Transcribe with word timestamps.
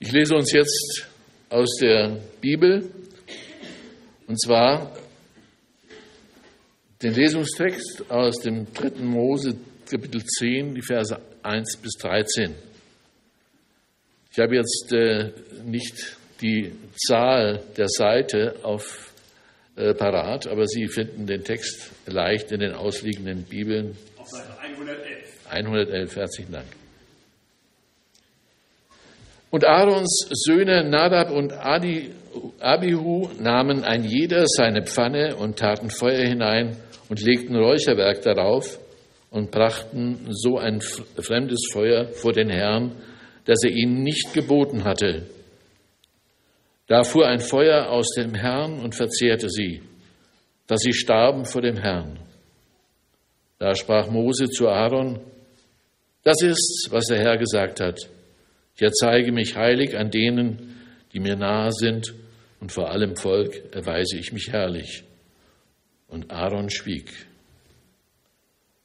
Ich 0.00 0.12
lese 0.12 0.36
uns 0.36 0.52
jetzt 0.52 1.08
aus 1.50 1.76
der 1.80 2.20
Bibel, 2.40 2.88
und 4.28 4.40
zwar 4.40 4.96
den 7.02 7.14
Lesungstext 7.14 8.04
aus 8.08 8.36
dem 8.38 8.72
3. 8.72 9.02
Mose, 9.02 9.56
Kapitel 9.90 10.24
10, 10.24 10.76
die 10.76 10.82
Verse 10.82 11.18
1 11.42 11.78
bis 11.78 11.94
13. 11.94 12.54
Ich 14.30 14.38
habe 14.38 14.54
jetzt 14.54 14.92
äh, 14.92 15.32
nicht 15.64 16.16
die 16.40 16.70
Zahl 16.94 17.64
der 17.76 17.88
Seite 17.88 18.54
auf 18.62 19.12
äh, 19.74 19.94
parat, 19.94 20.46
aber 20.46 20.66
Sie 20.68 20.86
finden 20.86 21.26
den 21.26 21.42
Text 21.42 21.90
leicht 22.06 22.52
in 22.52 22.60
den 22.60 22.74
ausliegenden 22.74 23.42
Bibeln. 23.42 23.96
Auf 24.16 24.28
Seite 24.28 24.56
111. 24.60 25.46
111, 25.50 26.16
herzlichen 26.16 26.52
Dank. 26.52 26.66
Und 29.50 29.64
Aarons 29.64 30.28
Söhne 30.30 30.84
Nadab 30.84 31.30
und 31.30 31.52
Adi, 31.52 32.10
Abihu 32.60 33.28
nahmen 33.40 33.82
ein 33.82 34.04
jeder 34.04 34.44
seine 34.46 34.84
Pfanne 34.84 35.36
und 35.36 35.58
taten 35.58 35.90
Feuer 35.90 36.26
hinein 36.26 36.76
und 37.08 37.22
legten 37.22 37.56
Räucherwerk 37.56 38.22
darauf 38.22 38.78
und 39.30 39.50
brachten 39.50 40.26
so 40.30 40.58
ein 40.58 40.80
fremdes 40.80 41.60
Feuer 41.72 42.08
vor 42.08 42.32
den 42.32 42.50
Herrn, 42.50 42.92
das 43.46 43.58
er 43.64 43.70
ihnen 43.70 44.02
nicht 44.02 44.34
geboten 44.34 44.84
hatte. 44.84 45.26
Da 46.86 47.02
fuhr 47.02 47.26
ein 47.26 47.40
Feuer 47.40 47.90
aus 47.90 48.10
dem 48.16 48.34
Herrn 48.34 48.80
und 48.80 48.94
verzehrte 48.94 49.48
sie, 49.48 49.82
dass 50.66 50.80
sie 50.80 50.92
starben 50.92 51.44
vor 51.46 51.62
dem 51.62 51.76
Herrn. 51.76 52.18
Da 53.58 53.74
sprach 53.74 54.10
Mose 54.10 54.46
zu 54.46 54.68
Aaron, 54.68 55.20
das 56.22 56.42
ist, 56.42 56.88
was 56.90 57.06
der 57.06 57.18
Herr 57.18 57.38
gesagt 57.38 57.80
hat. 57.80 57.98
Ich 58.78 58.82
erzeige 58.82 59.32
mich 59.32 59.56
heilig 59.56 59.98
an 59.98 60.12
denen, 60.12 60.76
die 61.12 61.18
mir 61.18 61.34
nahe 61.34 61.72
sind, 61.72 62.14
und 62.60 62.70
vor 62.70 62.92
allem 62.92 63.16
Volk 63.16 63.74
erweise 63.74 64.16
ich 64.16 64.32
mich 64.32 64.52
herrlich. 64.52 65.02
Und 66.06 66.30
Aaron 66.30 66.70
schwieg. 66.70 67.10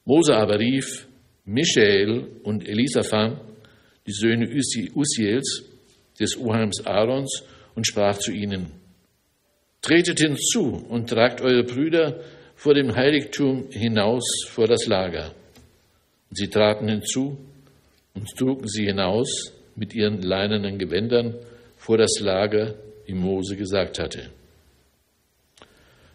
Mose 0.04 0.36
aber 0.36 0.58
rief 0.58 1.08
Michael 1.46 2.26
und 2.42 2.68
Elisaphan, 2.68 3.40
die 4.08 4.14
Söhne 4.14 4.50
Usiels, 4.50 5.64
des 6.20 6.38
Urheims 6.38 6.84
Aarons, 6.88 7.44
und 7.76 7.86
sprach 7.86 8.18
zu 8.18 8.32
ihnen, 8.32 8.72
Tretet 9.84 10.20
hinzu 10.22 10.88
und 10.90 11.08
tragt 11.08 11.40
eure 11.40 11.66
Brüder 11.66 12.20
vor 12.56 12.74
dem 12.74 12.96
Heiligtum 12.96 13.70
hinaus 13.70 14.26
vor 14.48 14.66
das 14.66 14.88
Lager. 14.88 15.36
Und 16.32 16.38
sie 16.38 16.48
traten 16.48 16.88
hinzu 16.88 17.38
und 18.16 18.28
trugen 18.36 18.68
sie 18.68 18.86
hinaus 18.86 19.54
mit 19.76 19.94
ihren 19.94 20.22
leinenen 20.22 20.78
Gewändern 20.78 21.36
vor 21.78 21.98
das 21.98 22.20
Lager, 22.20 22.76
wie 23.06 23.14
Mose 23.14 23.56
gesagt 23.56 24.00
hatte. 24.00 24.30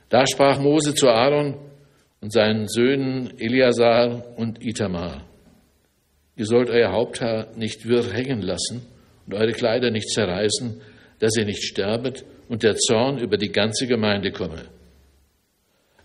Da 0.08 0.26
sprach 0.26 0.58
Mose 0.58 0.94
zu 0.94 1.08
Aaron 1.08 1.56
und 2.20 2.32
seinen 2.32 2.68
Söhnen 2.68 3.38
Eleazar 3.38 4.24
und 4.36 4.64
Itamar. 4.64 5.24
Ihr 6.36 6.46
sollt 6.46 6.70
euer 6.70 6.92
Haupthaar 6.92 7.48
nicht 7.56 7.86
wirr 7.86 8.12
hängen 8.12 8.42
lassen 8.42 8.86
und 9.26 9.34
eure 9.34 9.52
Kleider 9.52 9.90
nicht 9.90 10.08
zerreißen, 10.08 10.80
dass 11.18 11.36
ihr 11.36 11.44
nicht 11.44 11.64
sterbet 11.64 12.24
und 12.48 12.62
der 12.62 12.76
Zorn 12.76 13.18
über 13.18 13.36
die 13.36 13.50
ganze 13.50 13.86
Gemeinde 13.86 14.32
komme. 14.32 14.64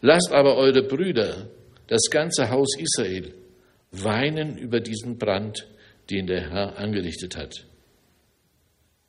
Lasst 0.02 0.34
aber 0.34 0.58
eure 0.58 0.84
Brüder, 0.84 1.48
das 1.88 2.09
ganze 2.09 2.50
Haus 2.50 2.78
Israel, 2.78 3.34
weinen 3.92 4.58
über 4.58 4.80
diesen 4.80 5.18
Brand, 5.18 5.68
den 6.09 6.28
der 6.28 6.50
Herr 6.50 6.78
angerichtet 6.78 7.38
hat. 7.38 7.66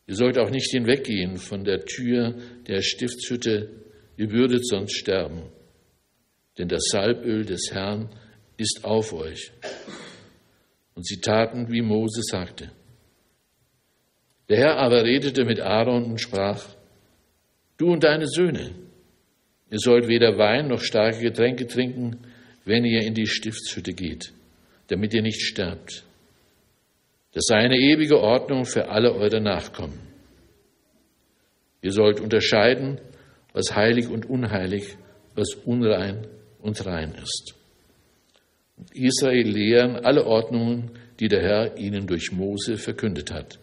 Ihr 0.06 0.14
sollt 0.14 0.39
auch 0.39 0.50
nicht 0.50 0.70
hinweggehen 0.70 1.39
von 1.39 1.64
der 1.64 1.84
Tür 1.84 2.34
der 2.67 2.83
Stiftshütte, 2.83 3.70
ihr 4.17 4.31
würdet 4.31 4.67
sonst 4.67 4.97
sterben. 4.97 5.50
Denn 6.59 6.69
das 6.69 6.84
Salböl 6.91 7.45
des 7.45 7.71
Herrn 7.72 8.10
ist 8.56 8.84
auf 8.84 9.12
euch. 9.12 9.50
Und 10.94 11.06
sie 11.06 11.21
taten, 11.21 11.72
wie 11.72 11.83
Mose 11.83 12.22
sagte. 12.22 12.71
Der 14.49 14.59
Herr 14.59 14.77
aber 14.77 15.04
redete 15.04 15.44
mit 15.44 15.60
Aaron 15.60 16.04
und 16.04 16.21
sprach, 16.21 16.65
Du 17.77 17.91
und 17.91 18.04
deine 18.04 18.28
Söhne, 18.28 18.71
ihr 19.71 19.78
sollt 19.78 20.06
weder 20.06 20.38
Wein 20.38 20.69
noch 20.69 20.81
starke 20.81 21.21
Getränke 21.21 21.66
trinken, 21.66 22.19
wenn 22.65 22.84
ihr 22.84 23.03
in 23.03 23.15
die 23.15 23.27
Stiftshütte 23.27 23.94
geht, 23.94 24.33
damit 24.88 25.12
ihr 25.15 25.22
nicht 25.22 25.41
sterbt. 25.41 26.04
Das 27.34 27.47
sei 27.47 27.56
eine 27.56 27.77
ewige 27.77 28.21
Ordnung 28.21 28.65
für 28.65 28.89
alle 28.89 29.12
eure 29.12 29.41
Nachkommen. 29.41 29.99
Ihr 31.83 31.91
sollt 31.91 32.21
unterscheiden, 32.21 33.00
was 33.53 33.75
heilig 33.75 34.09
und 34.09 34.31
unheilig, 34.31 34.97
was 35.34 35.55
unrein 35.65 36.28
und 36.62 36.87
rein 36.87 37.12
ist. 37.21 37.55
Und 38.77 38.95
Israel 38.95 39.49
lehren 39.49 39.97
alle 39.97 40.27
Ordnungen, 40.27 40.93
die 41.21 41.28
der 41.28 41.43
Herr 41.43 41.77
ihnen 41.77 42.06
durch 42.06 42.33
Mose 42.33 42.77
verkündet 42.77 43.33
hat. 43.33 43.59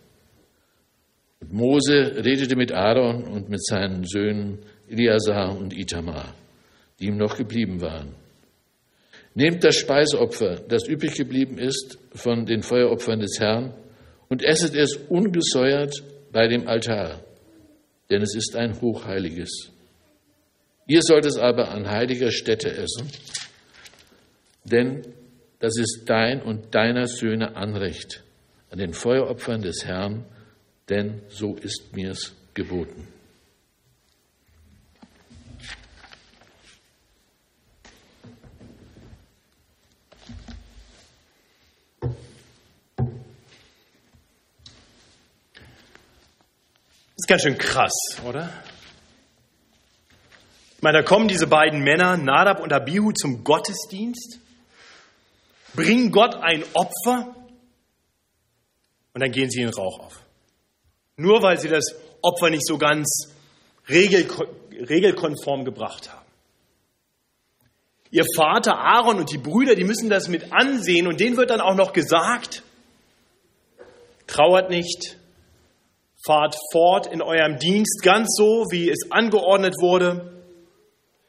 Und 1.40 1.54
Mose 1.54 2.24
redete 2.24 2.56
mit 2.56 2.72
Aaron 2.74 3.24
und 3.24 3.50
mit 3.50 3.66
seinen 3.66 4.04
Söhnen 4.04 4.60
Eliasar 4.88 5.58
und 5.58 5.74
Itamar, 5.74 6.36
die 7.00 7.08
ihm 7.08 7.18
noch 7.18 7.38
geblieben 7.38 7.82
waren. 7.82 8.21
Nehmt 9.34 9.64
das 9.64 9.76
Speiseopfer, 9.76 10.62
das 10.68 10.88
übrig 10.88 11.16
geblieben 11.16 11.58
ist 11.58 11.98
von 12.14 12.46
den 12.46 12.64
Feueropfern 12.64 13.20
des 13.20 13.40
Herrn, 13.40 13.74
und 14.30 14.44
esset 14.44 14.76
es 14.76 14.96
ungesäuert 14.96 15.94
bei 16.32 16.48
dem 16.48 16.68
Altar, 16.68 17.22
denn 18.10 18.22
es 18.22 18.36
ist 18.36 18.56
ein 18.56 18.80
hochheiliges. 18.80 19.72
Ihr 20.88 21.02
sollt 21.02 21.26
es 21.26 21.38
aber 21.38 21.72
an 21.72 21.90
heiliger 21.90 22.32
Stätte 22.32 22.70
essen, 22.70 23.10
denn 24.64 25.02
das 25.60 25.78
ist 25.78 26.04
dein 26.06 26.42
und 26.42 26.74
deiner 26.74 27.08
Söhne 27.08 27.56
Anrecht 27.56 28.24
an 28.70 28.80
den 28.80 28.94
Feueropfern 28.94 29.62
des 29.62 29.86
Herrn, 29.86 30.26
denn 30.90 31.22
so 31.28 31.56
ist 31.56 31.96
mir's 31.96 32.34
geboten. 32.54 33.08
Ganz 47.32 47.44
schön 47.44 47.58
krass, 47.58 47.94
oder? 48.26 48.50
Ich 50.76 50.82
meine, 50.82 50.98
da 50.98 51.04
kommen 51.06 51.30
diese 51.30 51.48
beiden 51.48 51.80
Männer, 51.80 52.18
Nadab 52.18 52.60
und 52.60 52.74
Abihu, 52.74 53.14
zum 53.14 53.46
Gottesdienst, 53.46 54.40
bringen 55.74 56.12
Gott 56.12 56.36
ein 56.36 56.66
Opfer 56.74 57.34
und 59.14 59.22
dann 59.22 59.32
gehen 59.32 59.50
sie 59.50 59.62
in 59.62 59.70
Rauch 59.70 60.00
auf. 60.00 60.20
Nur 61.16 61.42
weil 61.42 61.58
sie 61.58 61.70
das 61.70 61.96
Opfer 62.22 62.50
nicht 62.50 62.68
so 62.68 62.78
ganz 62.78 63.34
regelkonform 63.88 65.64
gebracht 65.64 66.12
haben. 66.12 66.26
Ihr 68.10 68.26
Vater 68.36 68.78
Aaron 68.78 69.20
und 69.20 69.32
die 69.32 69.38
Brüder, 69.38 69.76
die 69.76 69.86
müssen 69.86 70.10
das 70.10 70.28
mit 70.28 70.52
ansehen 70.52 71.08
und 71.08 71.22
denen 71.22 71.38
wird 71.38 71.50
dann 71.50 71.62
auch 71.62 71.76
noch 71.76 71.94
gesagt, 71.94 72.64
trauert 74.28 74.70
nicht, 74.70 75.16
Fahrt 76.26 76.56
fort 76.72 77.08
in 77.08 77.22
eurem 77.22 77.58
Dienst 77.58 78.02
ganz 78.04 78.36
so, 78.38 78.66
wie 78.70 78.90
es 78.90 79.12
angeordnet 79.12 79.76
wurde. 79.82 80.44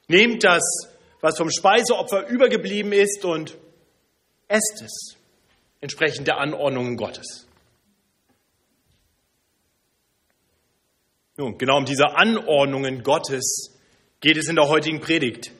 Nehmt 0.09 0.45
das, 0.45 0.63
was 1.21 1.39
vom 1.39 1.51
Speiseopfer 1.51 2.29
übergeblieben 2.29 2.93
ist 2.93 3.25
und 3.25 3.57
esst 4.49 4.83
es, 4.85 5.17
entsprechend 5.81 6.27
der 6.27 6.39
Anordnungen 6.39 6.97
Gottes. 6.97 7.47
Nun, 11.39 11.57
genau 11.57 11.79
um 11.79 11.87
diese 11.87 12.15
Anordnungen 12.15 13.03
Gottes 13.03 13.79
geht 14.21 14.37
es 14.37 14.49
in 14.49 14.57
der 14.57 14.69
heutigen 14.69 15.01
Predigt. 15.01 15.53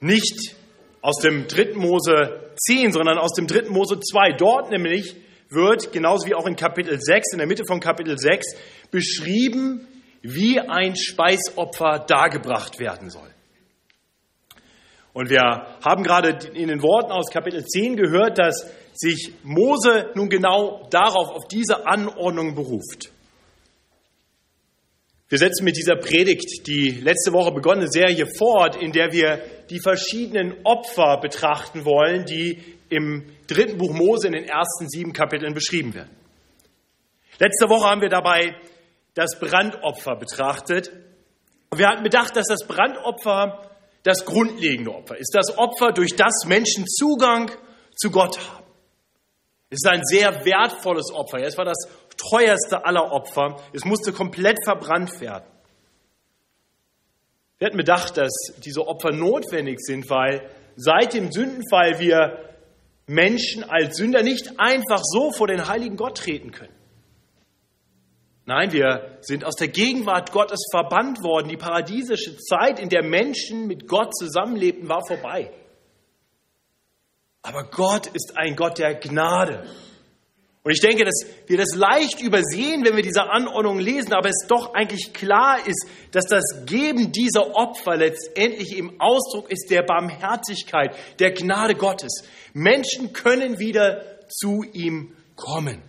Nicht 0.00 0.56
aus 1.00 1.18
dem 1.18 1.46
3. 1.46 1.74
Mose 1.74 2.52
10, 2.56 2.92
sondern 2.92 3.18
aus 3.18 3.32
dem 3.34 3.46
3. 3.46 3.70
Mose 3.70 4.00
2. 4.00 4.32
Dort 4.32 4.70
nämlich 4.70 5.14
wird, 5.54 5.92
genauso 5.92 6.26
wie 6.26 6.34
auch 6.34 6.46
in 6.46 6.56
Kapitel 6.56 6.98
6, 7.00 7.32
in 7.32 7.38
der 7.38 7.46
Mitte 7.46 7.64
von 7.66 7.80
Kapitel 7.80 8.18
6, 8.18 8.56
beschrieben, 8.90 9.86
wie 10.22 10.60
ein 10.60 10.96
Speisopfer 10.96 12.04
dargebracht 12.06 12.78
werden 12.78 13.10
soll. 13.10 13.28
Und 15.12 15.28
wir 15.28 15.40
haben 15.84 16.02
gerade 16.02 16.48
in 16.54 16.68
den 16.68 16.82
Worten 16.82 17.12
aus 17.12 17.30
Kapitel 17.30 17.64
10 17.64 17.96
gehört, 17.96 18.38
dass 18.38 18.70
sich 18.94 19.32
Mose 19.42 20.10
nun 20.14 20.28
genau 20.28 20.86
darauf, 20.90 21.28
auf 21.28 21.48
diese 21.48 21.86
Anordnung 21.86 22.54
beruft. 22.54 23.10
Wir 25.28 25.38
setzen 25.38 25.64
mit 25.64 25.76
dieser 25.76 25.96
Predigt 25.96 26.66
die 26.66 26.90
letzte 26.90 27.32
Woche 27.32 27.52
begonnene 27.52 27.88
Serie 27.88 28.26
fort, 28.38 28.76
in 28.76 28.92
der 28.92 29.12
wir 29.12 29.40
die 29.70 29.80
verschiedenen 29.80 30.54
Opfer 30.64 31.18
betrachten 31.22 31.86
wollen, 31.86 32.26
die 32.26 32.58
im 32.90 33.24
dritten 33.52 33.78
Buch 33.78 33.92
Mose 33.92 34.26
in 34.26 34.32
den 34.32 34.44
ersten 34.44 34.88
sieben 34.88 35.12
Kapiteln 35.12 35.54
beschrieben 35.54 35.94
werden. 35.94 36.16
Letzte 37.38 37.68
Woche 37.68 37.88
haben 37.88 38.00
wir 38.00 38.08
dabei 38.08 38.54
das 39.14 39.38
Brandopfer 39.38 40.16
betrachtet. 40.16 40.92
Wir 41.74 41.88
hatten 41.88 42.02
bedacht, 42.02 42.36
dass 42.36 42.46
das 42.46 42.66
Brandopfer 42.66 43.70
das 44.02 44.24
grundlegende 44.24 44.92
Opfer 44.92 45.16
ist. 45.16 45.34
Das 45.34 45.56
Opfer, 45.58 45.92
durch 45.92 46.16
das 46.16 46.44
Menschen 46.46 46.86
Zugang 46.86 47.50
zu 47.94 48.10
Gott 48.10 48.38
haben. 48.38 48.64
Es 49.70 49.78
ist 49.82 49.90
ein 49.90 50.04
sehr 50.04 50.44
wertvolles 50.44 51.10
Opfer. 51.12 51.38
Es 51.38 51.56
war 51.56 51.64
das 51.64 51.88
teuerste 52.30 52.84
aller 52.84 53.10
Opfer. 53.10 53.56
Es 53.72 53.84
musste 53.84 54.12
komplett 54.12 54.58
verbrannt 54.64 55.20
werden. 55.20 55.46
Wir 57.58 57.66
hatten 57.66 57.76
bedacht, 57.76 58.16
dass 58.16 58.32
diese 58.58 58.86
Opfer 58.86 59.12
notwendig 59.12 59.78
sind, 59.80 60.10
weil 60.10 60.50
seit 60.76 61.14
dem 61.14 61.30
Sündenfall 61.30 61.98
wir 62.00 62.51
Menschen 63.06 63.64
als 63.64 63.96
Sünder 63.96 64.22
nicht 64.22 64.58
einfach 64.58 65.00
so 65.02 65.32
vor 65.32 65.48
den 65.48 65.66
heiligen 65.66 65.96
Gott 65.96 66.18
treten 66.18 66.52
können. 66.52 66.74
Nein, 68.44 68.72
wir 68.72 69.18
sind 69.20 69.44
aus 69.44 69.54
der 69.54 69.68
Gegenwart 69.68 70.32
Gottes 70.32 70.66
verbannt 70.70 71.22
worden. 71.22 71.48
Die 71.48 71.56
paradiesische 71.56 72.36
Zeit, 72.38 72.80
in 72.80 72.88
der 72.88 73.04
Menschen 73.04 73.68
mit 73.68 73.86
Gott 73.86 74.14
zusammenlebten, 74.16 74.88
war 74.88 75.06
vorbei. 75.06 75.52
Aber 77.42 77.64
Gott 77.64 78.08
ist 78.08 78.36
ein 78.36 78.56
Gott 78.56 78.78
der 78.78 78.94
Gnade. 78.94 79.64
Und 80.64 80.70
ich 80.70 80.80
denke, 80.80 81.04
dass 81.04 81.26
wir 81.48 81.56
das 81.56 81.74
leicht 81.74 82.22
übersehen, 82.22 82.84
wenn 82.84 82.94
wir 82.94 83.02
diese 83.02 83.24
Anordnung 83.24 83.80
lesen, 83.80 84.12
aber 84.12 84.28
es 84.28 84.46
doch 84.46 84.74
eigentlich 84.74 85.12
klar 85.12 85.58
ist, 85.66 85.88
dass 86.12 86.26
das 86.26 86.64
Geben 86.66 87.10
dieser 87.10 87.56
Opfer 87.56 87.96
letztendlich 87.96 88.76
im 88.76 89.00
Ausdruck 89.00 89.50
ist 89.50 89.70
der 89.70 89.82
Barmherzigkeit, 89.82 90.94
der 91.18 91.32
Gnade 91.32 91.74
Gottes. 91.74 92.22
Menschen 92.52 93.12
können 93.12 93.58
wieder 93.58 94.04
zu 94.28 94.62
ihm 94.72 95.16
kommen. 95.34 95.82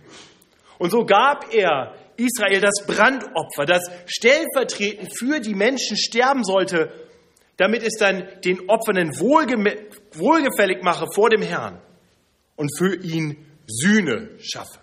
Und 0.78 0.90
so 0.90 1.04
gab 1.04 1.54
er 1.54 1.94
Israel 2.16 2.60
das 2.60 2.84
Brandopfer, 2.84 3.66
das 3.66 3.82
stellvertretend 4.06 5.16
für 5.16 5.38
die 5.38 5.54
Menschen 5.54 5.96
sterben 5.96 6.42
sollte, 6.42 6.92
damit 7.56 7.84
es 7.84 7.96
dann 7.98 8.26
den 8.44 8.68
Opfernden 8.68 9.14
wohlgefällig 9.20 10.82
mache 10.82 11.06
vor 11.14 11.30
dem 11.30 11.42
Herrn 11.42 11.80
und 12.56 12.76
für 12.76 12.96
ihn 12.96 13.36
Sühne 13.66 14.30
schaffe. 14.38 14.80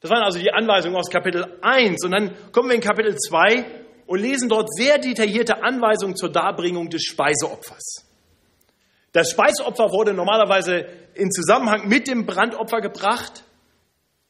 Das 0.00 0.10
waren 0.10 0.22
also 0.22 0.38
die 0.38 0.52
Anweisungen 0.52 0.96
aus 0.96 1.08
Kapitel 1.08 1.58
1. 1.62 2.04
Und 2.04 2.10
dann 2.10 2.36
kommen 2.52 2.68
wir 2.68 2.74
in 2.74 2.82
Kapitel 2.82 3.16
2 3.16 3.64
und 4.06 4.20
lesen 4.20 4.48
dort 4.48 4.68
sehr 4.74 4.98
detaillierte 4.98 5.62
Anweisungen 5.62 6.14
zur 6.14 6.30
Darbringung 6.30 6.90
des 6.90 7.04
Speiseopfers. 7.04 8.04
Das 9.12 9.30
Speiseopfer 9.30 9.92
wurde 9.92 10.12
normalerweise 10.12 10.86
in 11.14 11.30
Zusammenhang 11.30 11.88
mit 11.88 12.08
dem 12.08 12.26
Brandopfer 12.26 12.80
gebracht. 12.80 13.44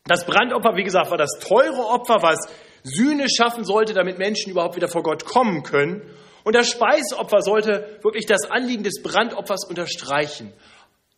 Das 0.05 0.27
Brandopfer, 0.27 0.77
wie 0.77 0.85
gesagt, 0.85 1.11
war 1.11 1.19
das 1.19 1.39
teure 1.41 1.87
Opfer, 1.87 2.23
was 2.23 2.39
Sühne 2.83 3.27
schaffen 3.29 3.65
sollte, 3.65 3.95
damit 3.95 4.19
Menschen 4.19 4.53
überhaupt 4.53 4.77
wieder 4.77 4.89
vor 4.89 5.03
Gott 5.03 5.25
kommen 5.25 5.63
können. 5.63 6.03
Und 6.45 6.55
das 6.55 6.69
Speisopfer 6.69 7.41
sollte 7.41 7.99
wirklich 8.03 8.27
das 8.27 8.51
Anliegen 8.51 8.85
des 8.85 9.03
Brandopfers 9.03 9.65
unterstreichen. 9.65 10.53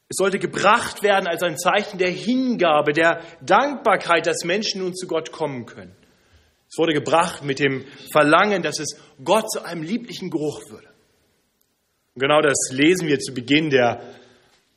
Es 0.09 0.17
sollte 0.19 0.39
gebracht 0.39 1.03
werden 1.03 1.27
als 1.27 1.43
ein 1.43 1.59
Zeichen 1.59 1.99
der 1.99 2.11
Hingabe, 2.11 2.93
der 2.93 3.23
Dankbarkeit, 3.41 4.27
dass 4.27 4.45
Menschen 4.45 4.83
nun 4.83 4.95
zu 4.95 5.07
Gott 5.07 5.33
kommen 5.33 5.67
können. 5.67 5.97
Es 6.69 6.79
wurde 6.79 6.93
gebracht 6.93 7.45
mit 7.45 7.59
dem 7.59 7.85
Verlangen, 8.13 8.63
dass 8.63 8.79
es 8.79 9.01
Gott 9.25 9.51
zu 9.51 9.65
einem 9.65 9.83
lieblichen 9.83 10.31
Geruch 10.31 10.61
würde. 10.71 10.89
Und 12.15 12.23
genau 12.23 12.41
das 12.41 12.57
lesen 12.71 13.09
wir 13.09 13.19
zu 13.19 13.35
Beginn 13.35 13.71
der 13.71 14.01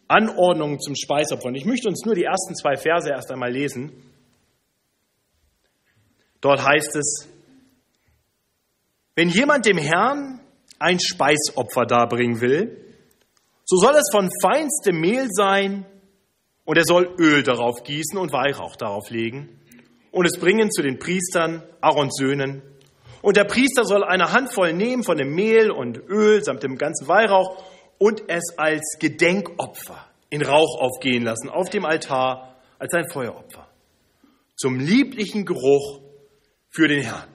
Anordnung 0.08 0.80
zum 0.80 0.96
Speisopfer. 0.96 1.48
Und 1.48 1.56
ich 1.56 1.66
möchte 1.66 1.88
uns 1.88 2.04
nur 2.06 2.16
die 2.16 2.24
ersten 2.24 2.56
zwei 2.56 2.76
Verse 2.76 3.10
erst 3.10 3.32
einmal 3.32 3.52
lesen. 3.52 3.92
Dort 6.42 6.66
heißt 6.66 6.96
es, 6.96 7.30
wenn 9.16 9.30
jemand 9.30 9.66
dem 9.66 9.78
Herrn 9.78 10.42
ein 10.80 11.00
Speisopfer 11.00 11.86
darbringen 11.86 12.42
will, 12.42 12.89
so 13.70 13.78
soll 13.78 13.96
es 13.96 14.10
von 14.12 14.30
feinstem 14.42 15.00
Mehl 15.00 15.28
sein, 15.30 15.86
und 16.70 16.78
er 16.78 16.86
soll 16.86 17.16
Öl 17.18 17.42
darauf 17.42 17.82
gießen 17.82 18.16
und 18.20 18.32
Weihrauch 18.32 18.76
darauf 18.76 19.10
legen 19.10 19.60
und 20.12 20.28
es 20.28 20.40
bringen 20.40 20.70
zu 20.70 20.84
den 20.84 21.00
Priestern, 21.00 21.64
Aarons 21.82 22.16
Söhnen. 22.16 22.62
Und 23.24 23.38
der 23.38 23.46
Priester 23.46 23.86
soll 23.86 24.04
eine 24.04 24.34
Handvoll 24.34 24.74
nehmen 24.74 25.04
von 25.04 25.18
dem 25.18 25.34
Mehl 25.34 25.72
und 25.72 25.98
Öl 25.98 26.44
samt 26.44 26.62
dem 26.62 26.78
ganzen 26.78 27.08
Weihrauch 27.08 27.64
und 27.98 28.22
es 28.28 28.56
als 28.58 28.98
Gedenkopfer 29.00 30.06
in 30.30 30.44
Rauch 30.44 30.80
aufgehen 30.80 31.24
lassen 31.24 31.50
auf 31.50 31.72
dem 31.72 31.86
Altar 31.86 32.56
als 32.78 32.94
ein 32.94 33.10
Feueropfer. 33.10 33.68
Zum 34.56 34.80
lieblichen 34.80 35.46
Geruch 35.46 36.02
für 36.70 36.88
den 36.88 37.02
Herrn. 37.02 37.30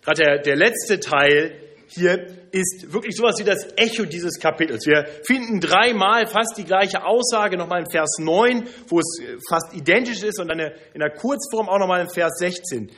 Gerade 0.00 0.22
der, 0.22 0.38
der 0.38 0.56
letzte 0.56 0.98
Teil 0.98 1.60
hier 1.88 2.41
ist 2.52 2.92
wirklich 2.92 3.16
sowas 3.16 3.36
wie 3.38 3.44
das 3.44 3.66
Echo 3.76 4.04
dieses 4.04 4.38
Kapitels. 4.38 4.86
Wir 4.86 5.06
finden 5.24 5.60
dreimal 5.60 6.26
fast 6.26 6.54
die 6.58 6.64
gleiche 6.64 7.04
Aussage, 7.04 7.56
nochmal 7.56 7.80
in 7.80 7.90
Vers 7.90 8.18
9, 8.18 8.68
wo 8.88 9.00
es 9.00 9.20
fast 9.48 9.74
identisch 9.74 10.22
ist 10.22 10.38
und 10.38 10.48
dann 10.48 10.60
in 10.60 11.00
der 11.00 11.10
Kurzform 11.10 11.68
auch 11.68 11.78
nochmal 11.78 12.02
in 12.02 12.10
Vers 12.10 12.38
16. 12.38 12.90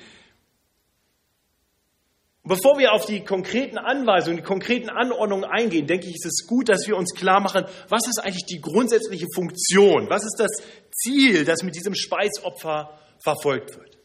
Bevor 2.47 2.79
wir 2.79 2.93
auf 2.93 3.07
die 3.07 3.25
konkreten 3.25 3.79
Anweisungen, 3.79 4.37
die 4.37 4.43
konkreten 4.43 4.91
Anordnungen 4.91 5.47
eingehen, 5.47 5.87
denke 5.87 6.09
ich, 6.09 6.17
ist 6.17 6.27
es 6.27 6.47
gut, 6.47 6.69
dass 6.69 6.87
wir 6.87 6.97
uns 6.97 7.15
klar 7.15 7.41
machen, 7.41 7.65
was 7.89 8.07
ist 8.07 8.19
eigentlich 8.23 8.45
die 8.45 8.61
grundsätzliche 8.61 9.27
Funktion? 9.35 10.11
Was 10.11 10.25
ist 10.25 10.37
das 10.39 10.51
Ziel, 10.93 11.47
das 11.47 11.63
mit 11.63 11.75
diesem 11.75 11.95
Speisopfer 11.95 12.99
verfolgt 13.23 13.77
wird? 13.79 13.99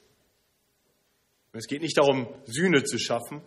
Es 1.51 1.67
geht 1.67 1.81
nicht 1.81 1.97
darum, 1.97 2.27
Sühne 2.45 2.83
zu 2.83 2.97
schaffen, 2.97 3.41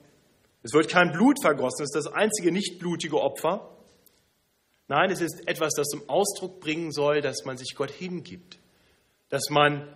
es 0.62 0.72
wird 0.72 0.88
kein 0.88 1.12
Blut 1.12 1.40
vergossen, 1.42 1.82
es 1.82 1.94
ist 1.94 2.06
das 2.06 2.12
einzige 2.12 2.52
nicht 2.52 2.78
blutige 2.78 3.20
Opfer. 3.20 3.68
Nein, 4.88 5.10
es 5.10 5.20
ist 5.20 5.48
etwas, 5.48 5.72
das 5.74 5.88
zum 5.88 6.08
Ausdruck 6.08 6.60
bringen 6.60 6.92
soll, 6.92 7.20
dass 7.20 7.44
man 7.44 7.56
sich 7.56 7.74
Gott 7.74 7.90
hingibt, 7.90 8.58
dass 9.28 9.48
man 9.50 9.88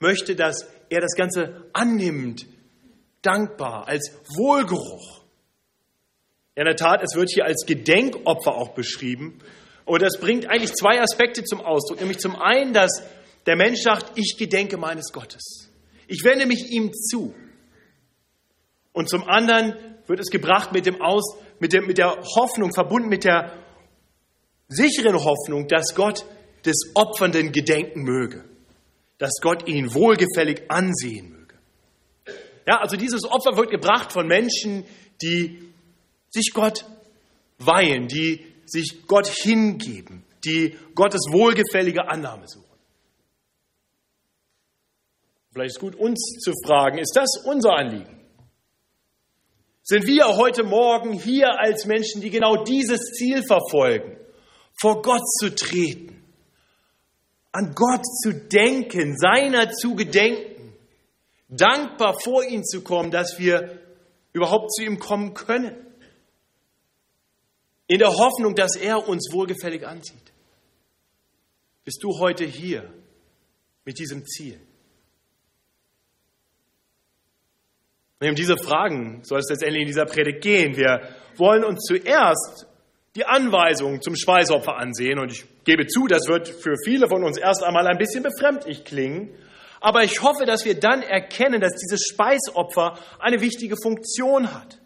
möchte, 0.00 0.34
dass 0.34 0.66
er 0.88 1.00
das 1.00 1.14
Ganze 1.14 1.66
annimmt, 1.72 2.46
dankbar, 3.22 3.86
als 3.88 4.12
Wohlgeruch. 4.36 5.22
in 6.54 6.64
der 6.64 6.76
Tat, 6.76 7.02
es 7.02 7.14
wird 7.14 7.30
hier 7.32 7.44
als 7.44 7.66
Gedenkopfer 7.66 8.54
auch 8.54 8.70
beschrieben. 8.70 9.40
Und 9.84 10.02
das 10.02 10.18
bringt 10.18 10.46
eigentlich 10.50 10.72
zwei 10.74 11.00
Aspekte 11.00 11.44
zum 11.44 11.60
Ausdruck. 11.60 12.00
Nämlich 12.00 12.18
zum 12.18 12.34
einen, 12.36 12.72
dass 12.72 13.02
der 13.46 13.56
Mensch 13.56 13.80
sagt, 13.80 14.18
ich 14.18 14.36
gedenke 14.36 14.76
meines 14.76 15.12
Gottes. 15.12 15.70
Ich 16.08 16.24
wende 16.24 16.46
mich 16.46 16.70
ihm 16.70 16.92
zu. 16.92 17.34
Und 18.98 19.08
zum 19.08 19.28
anderen 19.28 19.76
wird 20.08 20.18
es 20.18 20.28
gebracht 20.28 20.72
mit, 20.72 20.84
dem 20.84 21.00
Aus, 21.00 21.36
mit, 21.60 21.72
der, 21.72 21.82
mit 21.82 21.98
der 21.98 22.20
Hoffnung, 22.34 22.74
verbunden 22.74 23.08
mit 23.08 23.22
der 23.22 23.56
sicheren 24.66 25.14
Hoffnung, 25.14 25.68
dass 25.68 25.94
Gott 25.94 26.26
des 26.64 26.90
Opfernden 26.96 27.52
gedenken 27.52 28.02
möge, 28.02 28.44
dass 29.18 29.30
Gott 29.40 29.68
ihn 29.68 29.94
wohlgefällig 29.94 30.68
ansehen 30.68 31.30
möge. 31.30 31.54
Ja, 32.66 32.80
also 32.80 32.96
dieses 32.96 33.24
Opfer 33.24 33.56
wird 33.56 33.70
gebracht 33.70 34.10
von 34.10 34.26
Menschen, 34.26 34.84
die 35.22 35.62
sich 36.30 36.50
Gott 36.52 36.84
weihen, 37.58 38.08
die 38.08 38.44
sich 38.66 39.06
Gott 39.06 39.28
hingeben, 39.28 40.24
die 40.44 40.76
Gottes 40.96 41.20
wohlgefällige 41.30 42.08
Annahme 42.08 42.48
suchen. 42.48 42.64
Vielleicht 45.52 45.70
ist 45.70 45.76
es 45.76 45.80
gut, 45.80 45.94
uns 45.94 46.40
zu 46.42 46.52
fragen, 46.66 46.98
ist 46.98 47.14
das 47.14 47.44
unser 47.44 47.74
Anliegen? 47.76 48.17
Sind 49.88 50.06
wir 50.06 50.36
heute 50.36 50.64
Morgen 50.64 51.14
hier 51.14 51.58
als 51.58 51.86
Menschen, 51.86 52.20
die 52.20 52.28
genau 52.28 52.62
dieses 52.62 53.00
Ziel 53.14 53.42
verfolgen, 53.42 54.18
vor 54.78 55.00
Gott 55.00 55.26
zu 55.40 55.54
treten, 55.54 56.22
an 57.52 57.74
Gott 57.74 58.04
zu 58.22 58.34
denken, 58.34 59.16
seiner 59.16 59.70
zu 59.72 59.94
gedenken, 59.94 60.74
dankbar 61.48 62.20
vor 62.22 62.44
ihn 62.44 62.64
zu 62.64 62.82
kommen, 62.82 63.10
dass 63.10 63.38
wir 63.38 63.80
überhaupt 64.34 64.74
zu 64.74 64.82
ihm 64.82 64.98
kommen 64.98 65.32
können, 65.32 65.74
in 67.86 67.98
der 67.98 68.14
Hoffnung, 68.14 68.54
dass 68.54 68.76
er 68.76 69.08
uns 69.08 69.32
wohlgefällig 69.32 69.86
ansieht. 69.86 70.34
Bist 71.84 72.02
du 72.02 72.18
heute 72.18 72.44
hier 72.44 72.92
mit 73.86 73.98
diesem 73.98 74.26
Ziel? 74.26 74.60
Und 78.20 78.28
um 78.30 78.34
diese 78.34 78.56
Fragen 78.56 79.20
soll 79.22 79.38
es 79.38 79.48
letztendlich 79.48 79.82
in 79.82 79.86
dieser 79.86 80.06
Predigt 80.06 80.40
gehen. 80.42 80.76
Wir 80.76 81.02
wollen 81.36 81.62
uns 81.62 81.84
zuerst 81.84 82.66
die 83.14 83.24
Anweisungen 83.24 84.02
zum 84.02 84.16
Speisopfer 84.16 84.76
ansehen. 84.76 85.18
Und 85.18 85.30
ich 85.30 85.44
gebe 85.64 85.86
zu, 85.86 86.06
das 86.06 86.26
wird 86.26 86.48
für 86.48 86.74
viele 86.84 87.08
von 87.08 87.22
uns 87.22 87.38
erst 87.38 87.62
einmal 87.62 87.86
ein 87.86 87.98
bisschen 87.98 88.24
befremdlich 88.24 88.84
klingen. 88.84 89.30
Aber 89.80 90.02
ich 90.02 90.20
hoffe, 90.22 90.46
dass 90.46 90.64
wir 90.64 90.78
dann 90.78 91.02
erkennen, 91.02 91.60
dass 91.60 91.74
dieses 91.74 92.08
Speisopfer 92.10 92.98
eine 93.20 93.40
wichtige 93.40 93.76
Funktion 93.80 94.52
hat. 94.52 94.78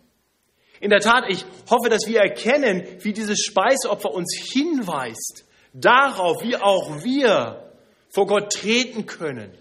In 0.80 0.90
der 0.90 1.00
Tat, 1.00 1.24
ich 1.28 1.46
hoffe, 1.70 1.88
dass 1.88 2.06
wir 2.06 2.20
erkennen, 2.20 2.82
wie 3.00 3.12
dieses 3.12 3.38
Speisopfer 3.38 4.12
uns 4.12 4.36
hinweist 4.52 5.46
darauf, 5.72 6.42
wie 6.42 6.56
auch 6.56 7.02
wir 7.02 7.72
vor 8.12 8.26
Gott 8.26 8.52
treten 8.52 9.06
können, 9.06 9.56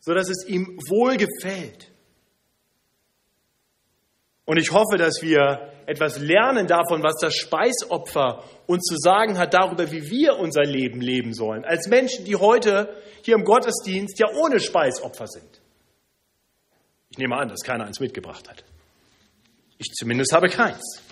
sodass 0.00 0.28
es 0.28 0.46
ihm 0.46 0.78
wohlgefällt. 0.88 1.90
Und 4.46 4.58
ich 4.58 4.70
hoffe, 4.70 4.96
dass 4.96 5.22
wir 5.22 5.72
etwas 5.86 6.20
lernen 6.20 6.68
davon, 6.68 7.02
was 7.02 7.16
das 7.20 7.34
Speisopfer 7.34 8.44
uns 8.66 8.84
zu 8.84 8.96
sagen 8.96 9.38
hat, 9.38 9.54
darüber, 9.54 9.90
wie 9.90 10.08
wir 10.08 10.38
unser 10.38 10.62
Leben 10.62 11.00
leben 11.00 11.34
sollen. 11.34 11.64
Als 11.64 11.88
Menschen, 11.88 12.24
die 12.24 12.36
heute 12.36 12.96
hier 13.22 13.34
im 13.34 13.44
Gottesdienst 13.44 14.18
ja 14.20 14.28
ohne 14.40 14.60
Speisopfer 14.60 15.26
sind. 15.26 15.60
Ich 17.10 17.18
nehme 17.18 17.36
an, 17.36 17.48
dass 17.48 17.62
keiner 17.62 17.86
eins 17.86 17.98
mitgebracht 17.98 18.48
hat. 18.48 18.64
Ich 19.78 19.92
zumindest 19.94 20.32
habe 20.32 20.48
keins. 20.48 21.02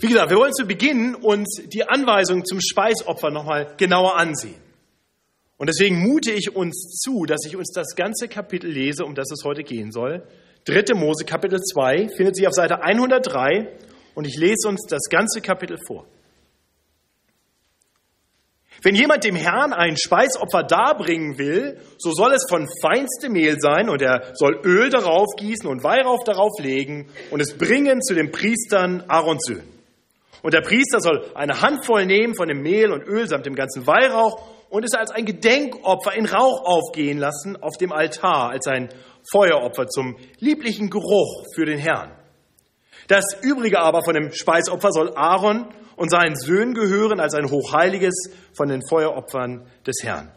Wie 0.00 0.08
gesagt, 0.08 0.30
wir 0.30 0.36
wollen 0.36 0.52
zu 0.52 0.66
Beginn 0.66 1.14
uns 1.14 1.60
die 1.66 1.88
Anweisung 1.88 2.44
zum 2.44 2.60
Speisopfer 2.60 3.30
nochmal 3.30 3.74
genauer 3.76 4.16
ansehen. 4.16 4.60
Und 5.60 5.68
deswegen 5.68 5.98
mute 6.00 6.32
ich 6.32 6.56
uns 6.56 7.02
zu, 7.04 7.26
dass 7.26 7.44
ich 7.46 7.54
uns 7.54 7.70
das 7.70 7.94
ganze 7.94 8.28
Kapitel 8.28 8.70
lese, 8.70 9.04
um 9.04 9.14
das 9.14 9.30
es 9.30 9.44
heute 9.44 9.62
gehen 9.62 9.92
soll. 9.92 10.26
Dritte 10.64 10.94
Mose, 10.94 11.26
Kapitel 11.26 11.60
2, 11.60 12.08
findet 12.16 12.34
sich 12.34 12.46
auf 12.46 12.54
Seite 12.54 12.82
103 12.82 13.68
und 14.14 14.26
ich 14.26 14.38
lese 14.38 14.68
uns 14.68 14.86
das 14.88 15.02
ganze 15.10 15.42
Kapitel 15.42 15.76
vor. 15.86 16.06
Wenn 18.82 18.94
jemand 18.94 19.24
dem 19.24 19.36
Herrn 19.36 19.74
ein 19.74 19.98
Speisopfer 19.98 20.62
darbringen 20.62 21.36
will, 21.36 21.76
so 21.98 22.10
soll 22.12 22.32
es 22.32 22.46
von 22.48 22.66
feinstem 22.80 23.32
Mehl 23.32 23.60
sein 23.60 23.90
und 23.90 24.00
er 24.00 24.32
soll 24.32 24.62
Öl 24.64 24.88
darauf 24.88 25.28
gießen 25.36 25.68
und 25.68 25.84
Weihrauch 25.84 26.24
darauf 26.24 26.58
legen 26.58 27.10
und 27.30 27.40
es 27.40 27.52
bringen 27.52 28.00
zu 28.00 28.14
den 28.14 28.30
Priestern 28.30 29.04
Aarons 29.08 29.44
Söhnen. 29.44 29.68
Und 30.40 30.54
der 30.54 30.62
Priester 30.62 31.02
soll 31.02 31.22
eine 31.34 31.60
Handvoll 31.60 32.06
nehmen 32.06 32.34
von 32.34 32.48
dem 32.48 32.62
Mehl 32.62 32.92
und 32.92 33.02
Öl 33.06 33.28
samt 33.28 33.44
dem 33.44 33.54
ganzen 33.54 33.86
Weihrauch 33.86 34.42
und 34.70 34.84
es 34.84 34.94
als 34.94 35.10
ein 35.10 35.26
Gedenkopfer 35.26 36.14
in 36.14 36.26
Rauch 36.26 36.64
aufgehen 36.64 37.18
lassen 37.18 37.56
auf 37.60 37.76
dem 37.76 37.92
Altar, 37.92 38.50
als 38.50 38.66
ein 38.66 38.88
Feueropfer 39.30 39.86
zum 39.88 40.16
lieblichen 40.38 40.88
Geruch 40.88 41.44
für 41.54 41.66
den 41.66 41.78
Herrn. 41.78 42.12
Das 43.08 43.24
übrige 43.42 43.80
aber 43.80 44.02
von 44.02 44.14
dem 44.14 44.32
Speisopfer 44.32 44.92
soll 44.92 45.12
Aaron 45.16 45.68
und 45.96 46.10
seinen 46.10 46.36
Söhnen 46.36 46.74
gehören 46.74 47.20
als 47.20 47.34
ein 47.34 47.50
hochheiliges 47.50 48.30
von 48.56 48.68
den 48.68 48.80
Feueropfern 48.88 49.66
des 49.86 49.96
Herrn. 50.02 50.30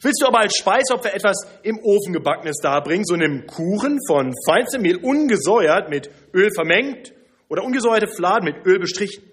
Willst 0.00 0.22
du 0.22 0.26
aber 0.28 0.38
als 0.38 0.56
Speisopfer 0.56 1.12
etwas 1.12 1.36
im 1.64 1.80
Ofen 1.80 2.12
gebackenes 2.12 2.58
darbringen, 2.62 3.04
so 3.04 3.16
nimm 3.16 3.46
Kuchen 3.46 3.98
von 4.06 4.32
feinstem 4.46 4.82
Mehl 4.82 4.96
ungesäuert 4.96 5.90
mit 5.90 6.08
Öl 6.32 6.50
vermengt 6.54 7.12
oder 7.48 7.64
ungesäuerte 7.64 8.06
Fladen 8.06 8.44
mit 8.44 8.64
Öl 8.64 8.78
bestrichen. 8.78 9.24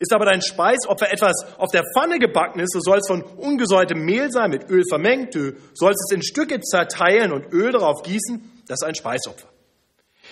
Ist 0.00 0.14
aber 0.14 0.24
dein 0.24 0.40
Speisopfer 0.40 1.12
etwas 1.12 1.34
auf 1.58 1.70
der 1.72 1.84
Pfanne 1.94 2.18
gebackenes, 2.18 2.70
so 2.72 2.80
soll 2.80 2.98
es 2.98 3.06
von 3.06 3.22
ungesäuertem 3.22 4.02
Mehl 4.02 4.32
sein, 4.32 4.50
mit 4.50 4.70
Öl 4.70 4.82
vermengt. 4.88 5.34
Du 5.34 5.52
sollst 5.74 6.00
es 6.08 6.16
in 6.16 6.22
Stücke 6.22 6.58
zerteilen 6.60 7.32
und 7.32 7.52
Öl 7.52 7.70
darauf 7.70 8.02
gießen. 8.02 8.62
Das 8.66 8.80
ist 8.80 8.88
ein 8.88 8.94
Speisopfer. 8.94 9.48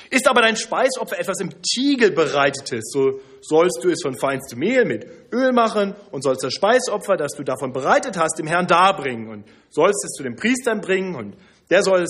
Ist 0.08 0.26
aber 0.26 0.40
dein 0.40 0.56
Speisopfer 0.56 1.18
etwas 1.18 1.40
im 1.40 1.50
Tiegel 1.60 2.12
bereitetes, 2.12 2.90
so 2.90 3.20
sollst 3.42 3.80
du 3.82 3.90
es 3.90 4.00
von 4.02 4.18
feinstem 4.18 4.58
Mehl 4.58 4.87
mit 4.87 5.06
Öl 5.32 5.52
machen 5.52 5.94
und 6.12 6.22
sollst 6.22 6.44
das 6.44 6.54
Speisopfer, 6.54 7.18
das 7.18 7.32
du 7.32 7.42
davon 7.42 7.75
bereitet 7.75 8.16
hast, 8.16 8.38
dem 8.38 8.46
Herrn 8.46 8.66
darbringen 8.66 9.28
und 9.28 9.44
sollst 9.68 10.02
es 10.02 10.12
zu 10.12 10.22
den 10.22 10.37
Priestern 10.37 10.80
bringen 10.80 11.14
und 11.14 11.37
der 11.68 11.82
soll, 11.82 12.06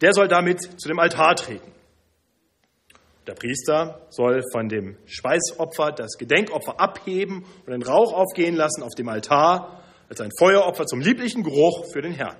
der 0.00 0.14
soll 0.14 0.28
damit 0.28 0.62
zu 0.80 0.88
dem 0.88 0.98
Altar 0.98 1.36
treten. 1.36 1.72
Der 3.26 3.34
Priester 3.34 4.06
soll 4.10 4.42
von 4.50 4.68
dem 4.68 4.96
Speisopfer 5.06 5.92
das 5.92 6.18
Gedenkopfer 6.18 6.80
abheben 6.80 7.44
und 7.64 7.70
den 7.70 7.82
Rauch 7.82 8.12
aufgehen 8.12 8.56
lassen 8.56 8.82
auf 8.82 8.94
dem 8.96 9.08
Altar 9.08 9.82
als 10.08 10.20
ein 10.20 10.30
Feueropfer 10.38 10.86
zum 10.86 11.00
lieblichen 11.00 11.44
Geruch 11.44 11.84
für 11.92 12.02
den 12.02 12.12
Herrn. 12.12 12.36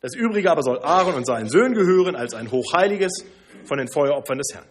Das 0.00 0.14
Übrige 0.14 0.50
aber 0.50 0.62
soll 0.62 0.80
Aaron 0.80 1.14
und 1.14 1.26
seinen 1.26 1.48
Söhnen 1.48 1.72
gehören 1.72 2.14
als 2.16 2.34
ein 2.34 2.50
hochheiliges 2.50 3.24
von 3.64 3.78
den 3.78 3.88
Feueropfern 3.88 4.36
des 4.36 4.48
Herrn. 4.52 4.66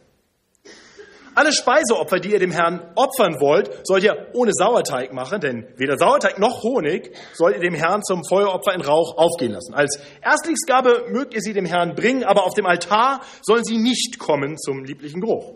Alle 1.36 1.52
Speiseopfer, 1.52 2.20
die 2.20 2.32
ihr 2.32 2.40
dem 2.40 2.52
Herrn 2.52 2.92
opfern 2.96 3.40
wollt, 3.40 3.86
sollt 3.86 4.04
ihr 4.04 4.28
ohne 4.34 4.52
Sauerteig 4.54 5.14
machen, 5.14 5.40
denn 5.40 5.68
weder 5.78 5.98
Sauerteig 5.98 6.38
noch 6.38 6.62
Honig 6.62 7.12
sollt 7.34 7.56
ihr 7.56 7.62
dem 7.62 7.74
Herrn 7.74 8.04
zum 8.04 8.24
Feueropfer 8.24 8.74
in 8.74 8.82
Rauch 8.82 9.18
aufgehen 9.18 9.52
lassen. 9.52 9.74
Als 9.74 10.00
Erstlingsgabe 10.22 11.06
mögt 11.10 11.34
ihr 11.34 11.42
sie 11.42 11.54
dem 11.54 11.66
Herrn 11.66 11.96
bringen, 11.96 12.24
aber 12.24 12.44
auf 12.46 12.54
dem 12.54 12.68
Altar 12.68 13.22
sollen 13.42 13.64
sie 13.64 13.78
nicht 13.78 14.20
kommen 14.20 14.58
zum 14.58 14.84
lieblichen 14.84 15.22
Geruch. 15.22 15.56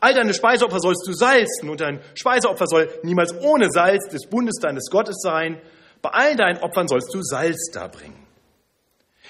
All 0.00 0.14
deine 0.14 0.34
Speiseopfer 0.34 0.80
sollst 0.80 1.06
du 1.08 1.12
salzen 1.12 1.70
und 1.70 1.80
dein 1.80 2.00
Speiseopfer 2.14 2.66
soll 2.66 2.88
niemals 3.02 3.34
ohne 3.40 3.70
Salz 3.70 4.08
des 4.08 4.28
Bundes 4.28 4.56
deines 4.60 4.90
Gottes 4.90 5.16
sein. 5.20 5.60
Bei 6.02 6.10
allen 6.10 6.36
deinen 6.36 6.58
Opfern 6.58 6.86
sollst 6.86 7.12
du 7.12 7.22
Salz 7.22 7.70
darbringen. 7.72 8.26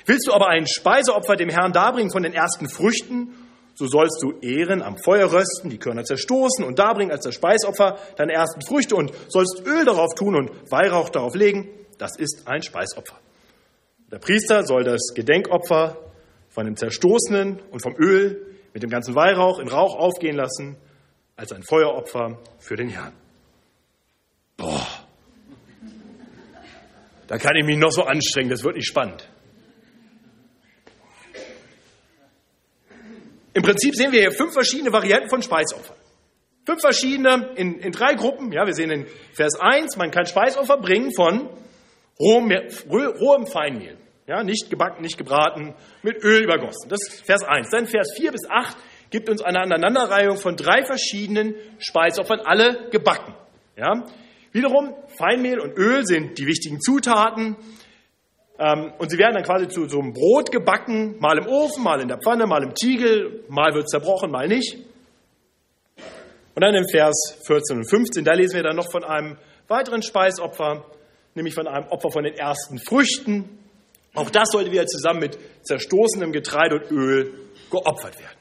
Willst 0.04 0.26
du 0.26 0.32
aber 0.32 0.48
ein 0.48 0.66
Speiseopfer 0.66 1.36
dem 1.36 1.48
Herrn 1.48 1.72
darbringen 1.72 2.10
von 2.10 2.22
den 2.22 2.34
ersten 2.34 2.68
Früchten 2.68 3.34
so 3.78 3.86
sollst 3.86 4.20
du 4.22 4.32
Ehren 4.40 4.82
am 4.82 4.96
Feuer 4.98 5.32
rösten, 5.32 5.70
die 5.70 5.78
Körner 5.78 6.02
zerstoßen 6.02 6.64
und 6.64 6.80
darbringen 6.80 7.12
als 7.12 7.22
das 7.22 7.36
Speisopfer 7.36 7.96
deine 8.16 8.32
ersten 8.32 8.60
Früchte 8.60 8.96
und 8.96 9.12
sollst 9.28 9.62
Öl 9.64 9.84
darauf 9.84 10.14
tun 10.16 10.34
und 10.34 10.50
Weihrauch 10.72 11.10
darauf 11.10 11.36
legen. 11.36 11.68
Das 11.96 12.16
ist 12.18 12.48
ein 12.48 12.62
Speisopfer. 12.62 13.16
Der 14.10 14.18
Priester 14.18 14.64
soll 14.64 14.82
das 14.82 15.12
Gedenkopfer 15.14 15.96
von 16.48 16.64
dem 16.64 16.76
Zerstoßenen 16.76 17.60
und 17.70 17.80
vom 17.80 17.94
Öl 18.00 18.46
mit 18.74 18.82
dem 18.82 18.90
ganzen 18.90 19.14
Weihrauch 19.14 19.60
in 19.60 19.68
Rauch 19.68 19.94
aufgehen 19.94 20.34
lassen 20.34 20.76
als 21.36 21.52
ein 21.52 21.62
Feueropfer 21.62 22.40
für 22.58 22.74
den 22.74 22.88
Herrn. 22.88 23.12
Boah. 24.56 24.88
Da 27.28 27.38
kann 27.38 27.54
ich 27.54 27.64
mich 27.64 27.78
noch 27.78 27.92
so 27.92 28.02
anstrengen, 28.02 28.50
das 28.50 28.64
wird 28.64 28.74
nicht 28.74 28.88
spannend. 28.88 29.28
Im 33.58 33.64
Prinzip 33.64 33.96
sehen 33.96 34.12
wir 34.12 34.20
hier 34.20 34.30
fünf 34.30 34.52
verschiedene 34.52 34.92
Varianten 34.92 35.28
von 35.28 35.42
Speisopfern. 35.42 35.96
Fünf 36.64 36.80
verschiedene 36.80 37.50
in, 37.56 37.80
in 37.80 37.90
drei 37.90 38.14
Gruppen. 38.14 38.52
Ja, 38.52 38.64
wir 38.66 38.72
sehen 38.72 38.92
in 38.92 39.04
Vers 39.32 39.58
1, 39.58 39.96
man 39.96 40.12
kann 40.12 40.26
Speisopfer 40.26 40.76
bringen 40.76 41.12
von 41.12 41.50
rohem, 42.20 42.52
rohem 42.88 43.48
Feinmehl. 43.48 43.96
Ja, 44.28 44.44
nicht 44.44 44.70
gebacken, 44.70 45.02
nicht 45.02 45.18
gebraten, 45.18 45.74
mit 46.04 46.22
Öl 46.22 46.44
übergossen. 46.44 46.88
Das 46.88 47.00
ist 47.02 47.26
Vers 47.26 47.42
1. 47.42 47.70
Dann 47.70 47.88
Vers 47.88 48.12
4 48.16 48.30
bis 48.30 48.48
8 48.48 48.76
gibt 49.10 49.28
uns 49.28 49.42
eine 49.42 49.58
Aneinanderreihung 49.58 50.36
von 50.36 50.54
drei 50.54 50.84
verschiedenen 50.84 51.56
Speisopfern, 51.80 52.38
alle 52.38 52.88
gebacken. 52.90 53.34
Ja, 53.76 54.04
wiederum, 54.52 54.94
Feinmehl 55.16 55.58
und 55.58 55.76
Öl 55.76 56.06
sind 56.06 56.38
die 56.38 56.46
wichtigen 56.46 56.80
Zutaten. 56.80 57.56
Ähm, 58.58 58.92
und 58.98 59.10
sie 59.10 59.18
werden 59.18 59.34
dann 59.34 59.44
quasi 59.44 59.68
zu 59.68 59.88
so 59.88 60.00
einem 60.00 60.12
Brot 60.12 60.50
gebacken, 60.50 61.16
mal 61.20 61.38
im 61.38 61.46
Ofen, 61.46 61.84
mal 61.84 62.00
in 62.00 62.08
der 62.08 62.18
Pfanne, 62.18 62.46
mal 62.46 62.62
im 62.64 62.74
Tiegel, 62.74 63.44
mal 63.48 63.72
wird 63.74 63.88
zerbrochen, 63.88 64.30
mal 64.30 64.48
nicht. 64.48 64.76
Und 66.54 66.62
dann 66.64 66.74
im 66.74 66.88
Vers 66.88 67.38
14 67.46 67.76
und 67.76 67.88
15, 67.88 68.24
da 68.24 68.32
lesen 68.32 68.56
wir 68.56 68.64
dann 68.64 68.74
noch 68.74 68.90
von 68.90 69.04
einem 69.04 69.38
weiteren 69.68 70.02
Speisopfer, 70.02 70.84
nämlich 71.36 71.54
von 71.54 71.68
einem 71.68 71.86
Opfer 71.88 72.10
von 72.10 72.24
den 72.24 72.34
ersten 72.34 72.80
Früchten. 72.80 73.60
Auch 74.14 74.30
das 74.30 74.48
sollte 74.50 74.72
wieder 74.72 74.86
zusammen 74.86 75.20
mit 75.20 75.38
zerstoßenem 75.62 76.32
Getreide 76.32 76.80
und 76.80 76.90
Öl 76.90 77.32
geopfert 77.70 78.18
werden. 78.18 78.38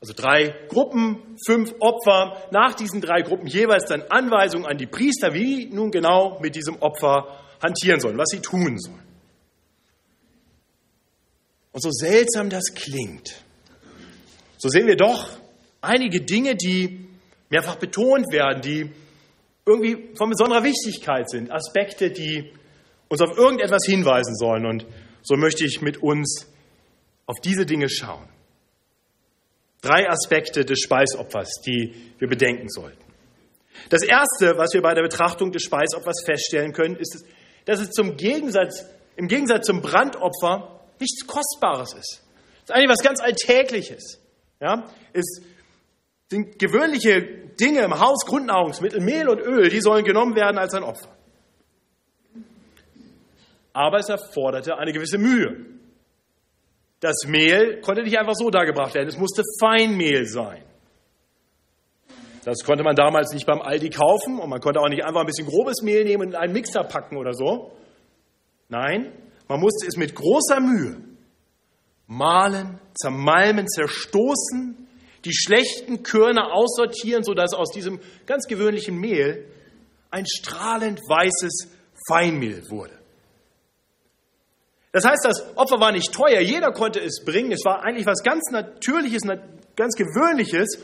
Also 0.00 0.14
drei 0.14 0.54
Gruppen, 0.68 1.36
fünf 1.46 1.74
Opfer. 1.80 2.36
Nach 2.50 2.74
diesen 2.74 3.02
drei 3.02 3.20
Gruppen 3.20 3.46
jeweils 3.46 3.84
dann 3.86 4.02
Anweisungen 4.08 4.64
an 4.64 4.78
die 4.78 4.86
Priester, 4.86 5.34
wie 5.34 5.66
nun 5.66 5.90
genau 5.90 6.38
mit 6.40 6.54
diesem 6.54 6.76
Opfer 6.80 7.43
hantieren 7.64 8.00
sollen, 8.00 8.18
was 8.18 8.28
sie 8.30 8.40
tun 8.40 8.78
sollen. 8.78 9.02
Und 11.72 11.82
so 11.82 11.90
seltsam 11.90 12.50
das 12.50 12.74
klingt, 12.74 13.42
so 14.58 14.68
sehen 14.68 14.86
wir 14.86 14.96
doch 14.96 15.28
einige 15.80 16.20
Dinge, 16.20 16.56
die 16.56 17.06
mehrfach 17.50 17.76
betont 17.76 18.32
werden, 18.32 18.62
die 18.62 18.90
irgendwie 19.66 20.14
von 20.16 20.30
besonderer 20.30 20.64
Wichtigkeit 20.64 21.28
sind, 21.28 21.50
Aspekte, 21.50 22.10
die 22.10 22.52
uns 23.08 23.20
auf 23.20 23.36
irgendetwas 23.36 23.84
hinweisen 23.86 24.34
sollen. 24.36 24.66
Und 24.66 24.86
so 25.22 25.36
möchte 25.36 25.64
ich 25.64 25.80
mit 25.80 25.98
uns 25.98 26.46
auf 27.26 27.40
diese 27.40 27.66
Dinge 27.66 27.88
schauen. 27.88 28.28
Drei 29.80 30.08
Aspekte 30.08 30.64
des 30.64 30.80
Speisopfers, 30.80 31.60
die 31.66 31.94
wir 32.18 32.28
bedenken 32.28 32.68
sollten. 32.68 33.04
Das 33.90 34.02
Erste, 34.02 34.56
was 34.56 34.72
wir 34.72 34.82
bei 34.82 34.94
der 34.94 35.02
Betrachtung 35.02 35.52
des 35.52 35.62
Speisopfers 35.62 36.22
feststellen 36.24 36.72
können, 36.72 36.96
ist, 36.96 37.24
dass 37.64 37.80
es 37.80 37.90
zum 37.90 38.16
Gegensatz, 38.16 38.84
im 39.16 39.28
Gegensatz 39.28 39.66
zum 39.66 39.80
Brandopfer 39.80 40.80
nichts 41.00 41.26
Kostbares 41.26 41.92
ist. 41.94 42.22
Es 42.58 42.70
ist 42.70 42.72
eigentlich 42.72 42.90
was 42.90 43.02
ganz 43.02 43.20
Alltägliches. 43.20 44.20
Ja? 44.60 44.88
Es 45.12 45.42
sind 46.30 46.58
gewöhnliche 46.58 47.22
Dinge 47.60 47.82
im 47.82 47.98
Haus, 47.98 48.24
Grundnahrungsmittel, 48.26 49.00
Mehl 49.00 49.28
und 49.28 49.40
Öl, 49.40 49.68
die 49.68 49.80
sollen 49.80 50.04
genommen 50.04 50.34
werden 50.34 50.58
als 50.58 50.74
ein 50.74 50.82
Opfer. 50.82 51.14
Aber 53.72 53.98
es 53.98 54.08
erforderte 54.08 54.78
eine 54.78 54.92
gewisse 54.92 55.18
Mühe. 55.18 55.66
Das 57.00 57.26
Mehl 57.26 57.80
konnte 57.80 58.02
nicht 58.02 58.18
einfach 58.18 58.34
so 58.34 58.50
dargebracht 58.50 58.94
werden, 58.94 59.08
es 59.08 59.18
musste 59.18 59.42
Feinmehl 59.60 60.26
sein. 60.26 60.62
Das 62.44 62.58
konnte 62.64 62.84
man 62.84 62.94
damals 62.94 63.32
nicht 63.32 63.46
beim 63.46 63.62
Aldi 63.62 63.90
kaufen 63.90 64.38
und 64.38 64.50
man 64.50 64.60
konnte 64.60 64.80
auch 64.80 64.88
nicht 64.88 65.04
einfach 65.04 65.20
ein 65.20 65.26
bisschen 65.26 65.46
grobes 65.46 65.82
Mehl 65.82 66.04
nehmen 66.04 66.22
und 66.24 66.28
in 66.30 66.36
einen 66.36 66.52
Mixer 66.52 66.84
packen 66.84 67.16
oder 67.16 67.32
so. 67.32 67.72
Nein, 68.68 69.12
man 69.48 69.60
musste 69.60 69.86
es 69.86 69.96
mit 69.96 70.14
großer 70.14 70.60
Mühe 70.60 70.96
mahlen, 72.06 72.78
zermalmen, 72.94 73.66
zerstoßen, 73.66 74.86
die 75.24 75.34
schlechten 75.34 76.02
Körner 76.02 76.52
aussortieren, 76.52 77.24
sodass 77.24 77.54
aus 77.54 77.70
diesem 77.70 77.98
ganz 78.26 78.46
gewöhnlichen 78.46 78.98
Mehl 78.98 79.46
ein 80.10 80.26
strahlend 80.26 81.00
weißes 81.08 81.70
Feinmehl 82.08 82.62
wurde. 82.68 82.98
Das 84.92 85.04
heißt, 85.04 85.24
das 85.24 85.56
Opfer 85.56 85.80
war 85.80 85.92
nicht 85.92 86.12
teuer, 86.12 86.40
jeder 86.40 86.72
konnte 86.72 87.00
es 87.00 87.24
bringen, 87.24 87.52
es 87.52 87.64
war 87.64 87.82
eigentlich 87.82 88.06
was 88.06 88.22
ganz 88.22 88.50
Natürliches, 88.52 89.22
ganz 89.76 89.96
Gewöhnliches 89.96 90.78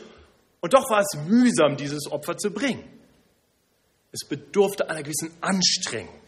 und 0.61 0.73
doch 0.73 0.89
war 0.89 1.01
es 1.01 1.19
mühsam, 1.27 1.75
dieses 1.75 2.09
Opfer 2.11 2.37
zu 2.37 2.51
bringen. 2.51 2.87
Es 4.11 4.27
bedurfte 4.27 4.89
einer 4.89 5.03
gewissen 5.03 5.31
Anstrengung. 5.41 6.21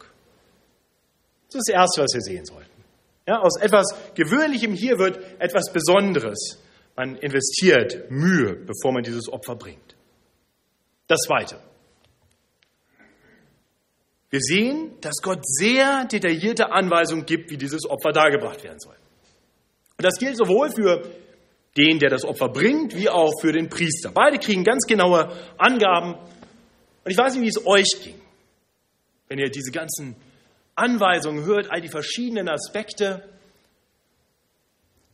Das 1.48 1.60
ist 1.60 1.70
das 1.70 1.74
Erste, 1.76 2.02
was 2.02 2.14
wir 2.14 2.22
sehen 2.22 2.46
sollten. 2.46 2.84
Ja, 3.28 3.40
aus 3.40 3.60
etwas 3.62 3.86
Gewöhnlichem 4.16 4.74
hier 4.74 4.98
wird 4.98 5.20
etwas 5.40 5.72
Besonderes. 5.72 6.60
Man 6.96 7.16
investiert 7.18 8.10
Mühe, 8.10 8.56
bevor 8.56 8.92
man 8.92 9.04
dieses 9.04 9.30
Opfer 9.30 9.56
bringt. 9.56 9.96
Das 11.08 11.20
Zweite. 11.22 11.60
Wir 14.30 14.40
sehen, 14.40 14.96
dass 15.02 15.18
Gott 15.22 15.40
sehr 15.44 16.06
detaillierte 16.06 16.72
Anweisungen 16.72 17.26
gibt, 17.26 17.52
wie 17.52 17.58
dieses 17.58 17.88
Opfer 17.88 18.12
dargebracht 18.12 18.64
werden 18.64 18.80
soll. 18.80 18.96
Und 19.98 20.04
das 20.04 20.16
gilt 20.18 20.38
sowohl 20.38 20.72
für 20.72 21.04
den, 21.78 22.00
der 22.00 22.10
das 22.10 22.24
Opfer 22.24 22.50
bringt, 22.50 22.96
wie 22.96 23.10
auch 23.10 23.32
für 23.42 23.52
den 23.52 23.70
Priester. 23.70 24.12
Beide 24.12 24.38
kriegen 24.38 24.64
ganz 24.64 24.86
genaue 24.86 25.32
Angaben. 25.58 26.14
Und 26.14 27.12
ich 27.12 27.18
weiß 27.18 27.36
nicht, 27.36 27.44
wie 27.44 27.48
es 27.48 27.66
euch 27.66 28.04
ging, 28.04 28.22
wenn 29.28 29.40
ihr 29.40 29.50
diese 29.50 29.72
ganzen 29.72 30.16
Anweisungen 30.76 31.46
hört, 31.46 31.72
all 31.72 31.82
die 31.82 31.90
verschiedenen 31.90 32.50
Aspekte. 32.50 33.28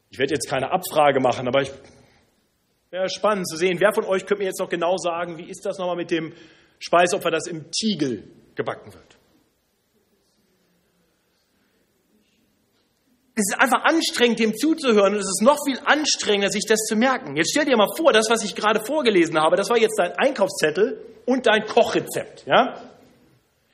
Ich 0.09 0.19
werde 0.19 0.33
jetzt 0.33 0.49
keine 0.49 0.71
Abfrage 0.71 1.19
machen, 1.19 1.47
aber 1.47 1.61
ich 1.61 1.71
wäre 2.89 3.09
spannend 3.09 3.47
zu 3.47 3.55
sehen, 3.55 3.79
wer 3.79 3.93
von 3.93 4.05
euch 4.05 4.25
könnte 4.25 4.43
mir 4.43 4.49
jetzt 4.49 4.59
noch 4.59 4.69
genau 4.69 4.97
sagen, 4.97 5.37
wie 5.37 5.49
ist 5.49 5.65
das 5.65 5.77
nochmal 5.77 5.95
mit 5.95 6.11
dem 6.11 6.33
Speisopfer, 6.79 7.29
das 7.29 7.47
im 7.47 7.69
Tiegel 7.71 8.23
gebacken 8.55 8.93
wird? 8.93 9.08
Es 13.39 13.53
ist 13.53 13.61
einfach 13.61 13.85
anstrengend, 13.85 14.39
dem 14.39 14.53
zuzuhören 14.53 15.13
und 15.13 15.19
es 15.19 15.27
ist 15.27 15.41
noch 15.41 15.57
viel 15.65 15.79
anstrengender, 15.85 16.49
sich 16.49 16.65
das 16.67 16.79
zu 16.79 16.97
merken. 16.97 17.37
Jetzt 17.37 17.51
stell 17.51 17.63
dir 17.63 17.77
mal 17.77 17.87
vor, 17.95 18.11
das, 18.11 18.29
was 18.29 18.43
ich 18.43 18.53
gerade 18.53 18.83
vorgelesen 18.83 19.39
habe, 19.39 19.55
das 19.55 19.69
war 19.69 19.77
jetzt 19.77 19.97
dein 19.97 20.11
Einkaufszettel 20.17 21.01
und 21.25 21.47
dein 21.47 21.65
Kochrezept. 21.65 22.45
Ja? 22.45 22.75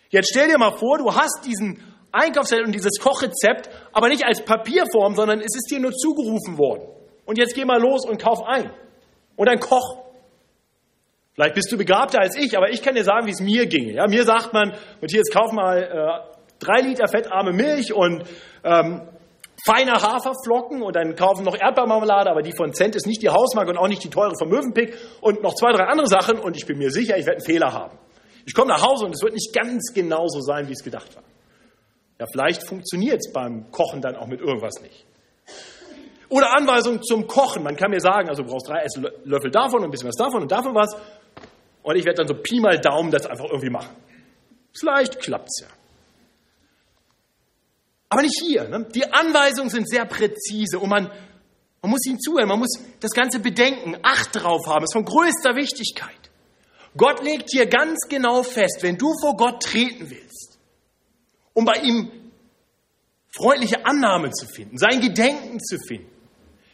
Jetzt 0.09 0.29
stell 0.29 0.49
dir 0.49 0.59
mal 0.59 0.77
vor, 0.77 0.99
du 0.99 1.15
hast 1.15 1.45
diesen 1.45 1.81
Einkaufszettel 2.11 2.63
und 2.63 2.73
dieses 2.73 2.99
Kochrezept, 2.99 3.69
aber 3.91 4.07
nicht 4.07 4.23
als 4.23 4.45
Papierform, 4.45 5.15
sondern 5.15 5.39
es 5.39 5.55
ist 5.55 5.67
dir 5.71 5.79
nur 5.79 5.93
zugerufen 5.93 6.59
worden. 6.59 6.83
Und 7.25 7.39
jetzt 7.39 7.55
geh 7.55 7.65
mal 7.65 7.81
los 7.81 8.05
und 8.05 8.21
kauf 8.21 8.43
ein. 8.45 8.69
Und 9.35 9.49
dann 9.49 9.59
koch. 9.59 9.97
Vielleicht 11.33 11.55
bist 11.55 11.71
du 11.71 11.77
begabter 11.77 12.19
als 12.19 12.37
ich, 12.37 12.55
aber 12.55 12.69
ich 12.69 12.83
kann 12.83 12.93
dir 12.93 13.03
sagen, 13.03 13.25
wie 13.25 13.31
es 13.31 13.41
mir 13.41 13.65
ginge. 13.65 13.93
Ja, 13.93 14.07
mir 14.07 14.25
sagt 14.25 14.53
man, 14.53 14.75
Matthias, 15.01 15.31
kauf 15.33 15.51
mal 15.51 15.81
äh, 15.81 16.35
drei 16.59 16.81
Liter 16.81 17.07
fettarme 17.07 17.51
Milch 17.51 17.93
und 17.93 18.23
ähm, 18.63 19.01
feine 19.65 19.93
Haferflocken 19.93 20.83
und 20.83 20.95
dann 20.95 21.15
kaufen 21.15 21.43
noch 21.43 21.57
Erdbeermarmelade, 21.57 22.29
aber 22.29 22.43
die 22.43 22.53
von 22.55 22.73
Cent 22.73 22.95
ist 22.95 23.07
nicht 23.07 23.21
die 23.23 23.29
Hausmarke 23.29 23.71
und 23.71 23.77
auch 23.77 23.87
nicht 23.87 24.03
die 24.03 24.09
teure 24.09 24.33
von 24.37 24.47
Mövenpick 24.49 24.95
und 25.21 25.41
noch 25.41 25.55
zwei, 25.55 25.71
drei 25.73 25.85
andere 25.85 26.07
Sachen 26.07 26.37
und 26.37 26.55
ich 26.55 26.67
bin 26.67 26.77
mir 26.77 26.91
sicher, 26.91 27.17
ich 27.17 27.25
werde 27.25 27.37
einen 27.37 27.45
Fehler 27.45 27.73
haben. 27.73 27.97
Ich 28.45 28.53
komme 28.53 28.67
nach 28.67 28.85
Hause 28.85 29.05
und 29.05 29.15
es 29.15 29.23
wird 29.23 29.33
nicht 29.33 29.53
ganz 29.53 29.91
genauso 29.93 30.39
sein, 30.41 30.67
wie 30.67 30.73
es 30.73 30.83
gedacht 30.83 31.15
war. 31.15 31.23
Ja, 32.19 32.27
vielleicht 32.31 32.67
funktioniert 32.67 33.17
es 33.25 33.33
beim 33.33 33.71
Kochen 33.71 34.01
dann 34.01 34.15
auch 34.15 34.27
mit 34.27 34.39
irgendwas 34.39 34.81
nicht. 34.81 35.05
Oder 36.29 36.55
Anweisungen 36.55 37.01
zum 37.03 37.27
Kochen. 37.27 37.63
Man 37.63 37.75
kann 37.75 37.91
mir 37.91 37.99
sagen, 37.99 38.29
also 38.29 38.43
du 38.43 38.49
brauchst 38.49 38.69
drei 38.69 38.83
Esslöffel 38.83 39.51
davon 39.51 39.79
und 39.79 39.85
ein 39.85 39.91
bisschen 39.91 40.07
was 40.07 40.15
davon 40.15 40.43
und 40.43 40.51
davon 40.51 40.75
was. 40.75 40.95
Und 41.83 41.95
ich 41.95 42.05
werde 42.05 42.17
dann 42.17 42.27
so 42.27 42.35
Pi 42.35 42.59
mal 42.59 42.79
Daumen 42.79 43.11
das 43.11 43.25
einfach 43.25 43.45
irgendwie 43.45 43.69
machen. 43.69 43.95
Vielleicht 44.77 45.19
klappt 45.19 45.49
es 45.49 45.61
ja. 45.61 45.84
Aber 48.09 48.21
nicht 48.21 48.39
hier. 48.39 48.67
Ne? 48.67 48.87
Die 48.93 49.11
Anweisungen 49.11 49.69
sind 49.69 49.89
sehr 49.89 50.05
präzise 50.05 50.79
und 50.79 50.89
man, 50.89 51.11
man 51.81 51.91
muss 51.91 52.05
ihnen 52.05 52.19
zuhören, 52.19 52.47
man 52.47 52.59
muss 52.59 52.79
das 52.99 53.11
Ganze 53.11 53.39
bedenken, 53.39 53.97
Acht 54.03 54.35
drauf 54.35 54.67
haben, 54.67 54.83
ist 54.83 54.93
von 54.93 55.05
größter 55.05 55.55
Wichtigkeit. 55.55 56.11
Gott 56.97 57.23
legt 57.23 57.49
hier 57.51 57.65
ganz 57.65 58.07
genau 58.07 58.43
fest, 58.43 58.77
wenn 58.81 58.97
du 58.97 59.11
vor 59.19 59.35
Gott 59.35 59.61
treten 59.63 60.09
willst, 60.09 60.57
um 61.53 61.65
bei 61.65 61.75
ihm 61.83 62.11
freundliche 63.35 63.85
Annahme 63.85 64.31
zu 64.31 64.45
finden, 64.47 64.77
sein 64.77 65.01
Gedenken 65.01 65.59
zu 65.59 65.77
finden, 65.77 66.09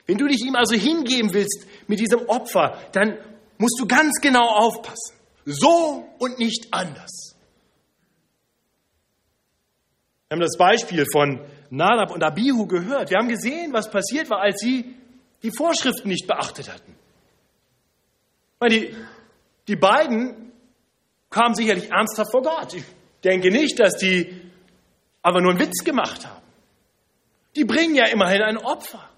wenn 0.05 0.17
du 0.17 0.27
dich 0.27 0.41
ihm 0.45 0.55
also 0.55 0.75
hingeben 0.75 1.33
willst 1.33 1.65
mit 1.87 1.99
diesem 1.99 2.27
Opfer, 2.27 2.77
dann 2.91 3.17
musst 3.57 3.79
du 3.79 3.87
ganz 3.87 4.19
genau 4.21 4.45
aufpassen. 4.47 5.15
So 5.45 6.05
und 6.19 6.37
nicht 6.37 6.67
anders. 6.71 7.30
Wir 10.31 10.35
haben 10.35 10.41
das 10.43 10.57
Beispiel 10.57 11.03
von 11.11 11.41
Nadab 11.71 12.11
und 12.11 12.23
Abihu 12.23 12.65
gehört. 12.65 13.09
Wir 13.09 13.17
haben 13.17 13.27
gesehen, 13.27 13.73
was 13.73 13.91
passiert 13.91 14.29
war, 14.29 14.39
als 14.39 14.61
sie 14.61 14.95
die 15.43 15.51
Vorschriften 15.51 16.07
nicht 16.07 16.25
beachtet 16.25 16.71
hatten. 16.71 16.95
Weil 18.57 18.69
die 18.69 18.95
die 19.67 19.75
beiden 19.75 20.53
kamen 21.29 21.53
sicherlich 21.53 21.91
ernsthaft 21.91 22.31
vor 22.31 22.43
Gott. 22.43 22.73
Ich 22.73 22.85
denke 23.25 23.51
nicht, 23.51 23.77
dass 23.77 23.97
die 23.97 24.49
aber 25.21 25.41
nur 25.41 25.51
einen 25.51 25.59
Witz 25.59 25.83
gemacht 25.83 26.25
haben. 26.25 26.41
Die 27.57 27.65
bringen 27.65 27.95
ja 27.95 28.07
immerhin 28.07 28.41
ein 28.41 28.57
Opfer. 28.57 29.09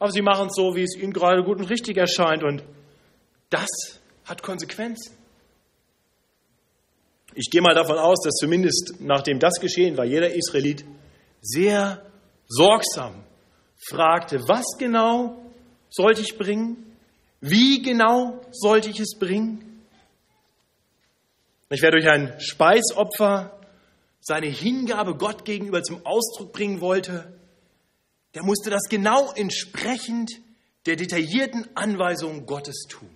Aber 0.00 0.10
sie 0.10 0.22
machen 0.22 0.48
es 0.48 0.56
so, 0.56 0.74
wie 0.74 0.82
es 0.82 0.96
ihnen 0.96 1.12
gerade 1.12 1.44
gut 1.44 1.60
und 1.60 1.70
richtig 1.70 1.96
erscheint. 1.96 2.42
Und 2.42 2.64
das 3.50 3.68
hat 4.24 4.42
Konsequenzen. 4.42 5.21
Ich 7.34 7.50
gehe 7.50 7.62
mal 7.62 7.74
davon 7.74 7.98
aus, 7.98 8.22
dass 8.22 8.34
zumindest 8.34 8.94
nachdem 9.00 9.38
das 9.38 9.60
geschehen 9.60 9.96
war, 9.96 10.04
jeder 10.04 10.34
Israelit 10.34 10.84
sehr 11.40 12.04
sorgsam 12.46 13.24
fragte, 13.88 14.40
was 14.46 14.64
genau 14.78 15.42
sollte 15.88 16.20
ich 16.20 16.36
bringen? 16.36 16.96
Wie 17.40 17.82
genau 17.82 18.40
sollte 18.52 18.90
ich 18.90 19.00
es 19.00 19.18
bringen? 19.18 19.82
Ich 21.70 21.82
werde 21.82 21.98
durch 22.00 22.10
ein 22.10 22.38
Speisopfer 22.38 23.58
seine 24.20 24.46
Hingabe 24.46 25.16
Gott 25.16 25.44
gegenüber 25.44 25.82
zum 25.82 26.04
Ausdruck 26.06 26.52
bringen 26.52 26.80
wollte, 26.80 27.32
der 28.34 28.44
musste 28.44 28.70
das 28.70 28.82
genau 28.88 29.32
entsprechend 29.32 30.30
der 30.86 30.96
detaillierten 30.96 31.68
Anweisungen 31.74 32.46
Gottes 32.46 32.86
tun. 32.88 33.10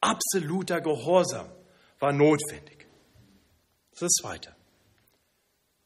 Absoluter 0.00 0.80
Gehorsam 0.80 1.50
war 1.98 2.12
notwendig. 2.12 2.86
Das 3.90 4.02
ist 4.02 4.02
das 4.02 4.12
Zweite. 4.22 4.54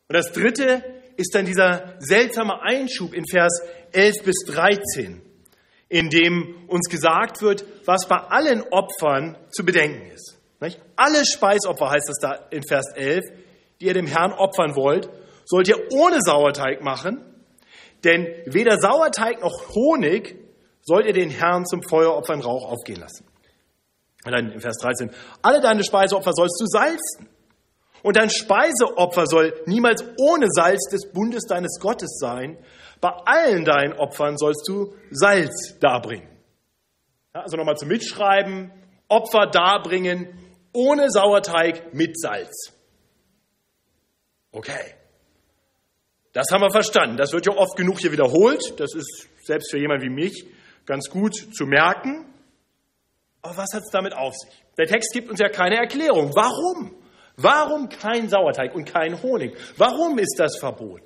Und 0.09 0.17
das 0.17 0.33
Dritte 0.33 0.83
ist 1.17 1.35
dann 1.35 1.47
dieser 1.47 1.97
seltsame 1.99 2.61
Einschub 2.63 3.15
in 3.15 3.25
Vers 3.27 3.63
11 3.93 4.23
bis 4.25 4.37
13 4.47 5.23
in 5.93 6.09
dem 6.09 6.65
uns 6.69 6.89
gesagt 6.89 7.43
wird, 7.43 7.67
was 7.85 8.09
bei 8.09 8.17
allen 8.17 8.63
Opfern 8.71 9.37
zu 9.51 9.63
bedenken 9.63 10.11
ist. 10.11 10.39
Nicht? 10.59 10.81
Alle 10.97 11.23
Speisopfer 11.27 11.91
heißt 11.91 12.09
es 12.09 12.17
da 12.19 12.33
in 12.51 12.63
Vers 12.67 12.87
11, 12.95 13.21
die 13.79 13.87
ihr 13.87 13.93
dem 13.93 14.07
Herrn 14.07 14.33
opfern 14.33 14.75
wollt, 14.75 15.11
sollt 15.45 15.69
ihr 15.69 15.77
ohne 15.93 16.17
Sauerteig 16.25 16.83
machen, 16.83 17.23
denn 18.05 18.27
weder 18.47 18.79
Sauerteig 18.81 19.43
noch 19.43 19.75
Honig 19.75 20.35
sollt 20.81 21.05
ihr 21.05 21.13
den 21.13 21.29
Herrn 21.29 21.67
zum 21.67 21.83
Feueropfer 21.83 22.33
in 22.33 22.41
Rauch 22.41 22.65
aufgehen 22.65 22.99
lassen. 22.99 23.27
Dann 24.25 24.53
in 24.53 24.61
Vers 24.61 24.79
13, 24.79 25.11
alle 25.43 25.61
deine 25.61 25.83
Speiseopfer 25.83 26.33
sollst 26.33 26.61
du 26.61 26.67
salzen. 26.67 27.29
Und 28.03 28.17
dein 28.17 28.31
Speiseopfer 28.31 29.27
soll 29.27 29.55
niemals 29.67 30.05
ohne 30.19 30.47
Salz 30.51 30.89
des 30.91 31.11
Bundes 31.13 31.45
deines 31.47 31.79
Gottes 31.81 32.19
sein, 32.19 32.59
bei 33.01 33.11
allen 33.25 33.65
deinen 33.65 33.95
Opfern 33.95 34.37
sollst 34.37 34.67
du 34.69 34.95
Salz 35.11 35.79
darbringen. 35.81 36.29
Ja, 37.35 37.43
also 37.43 37.57
nochmal 37.57 37.77
zum 37.77 37.89
Mitschreiben, 37.89 38.71
Opfer 39.09 39.47
darbringen 39.47 40.39
ohne 40.73 41.11
Sauerteig 41.11 41.93
mit 41.95 42.19
Salz. 42.19 42.73
Okay. 44.53 44.95
Das 46.33 46.51
haben 46.51 46.63
wir 46.63 46.71
verstanden. 46.71 47.17
Das 47.17 47.33
wird 47.33 47.47
ja 47.47 47.53
oft 47.53 47.77
genug 47.77 47.99
hier 47.99 48.13
wiederholt. 48.13 48.79
Das 48.79 48.95
ist 48.95 49.29
selbst 49.45 49.71
für 49.71 49.79
jemanden 49.79 50.05
wie 50.05 50.11
mich 50.11 50.47
ganz 50.87 51.11
gut 51.11 51.35
zu 51.35 51.67
merken. 51.67 52.32
Aber 53.43 53.57
was 53.57 53.75
hat 53.75 53.83
es 53.83 53.91
damit 53.91 54.15
auf 54.15 54.35
sich? 54.35 54.51
Der 54.79 54.87
Text 54.87 55.13
gibt 55.13 55.29
uns 55.29 55.41
ja 55.41 55.49
keine 55.49 55.77
Erklärung. 55.77 56.33
Warum? 56.35 56.97
Warum 57.37 57.89
kein 57.89 58.29
Sauerteig 58.29 58.75
und 58.75 58.85
kein 58.85 59.21
Honig? 59.23 59.57
Warum 59.77 60.19
ist 60.19 60.37
das 60.39 60.59
verboten? 60.59 61.05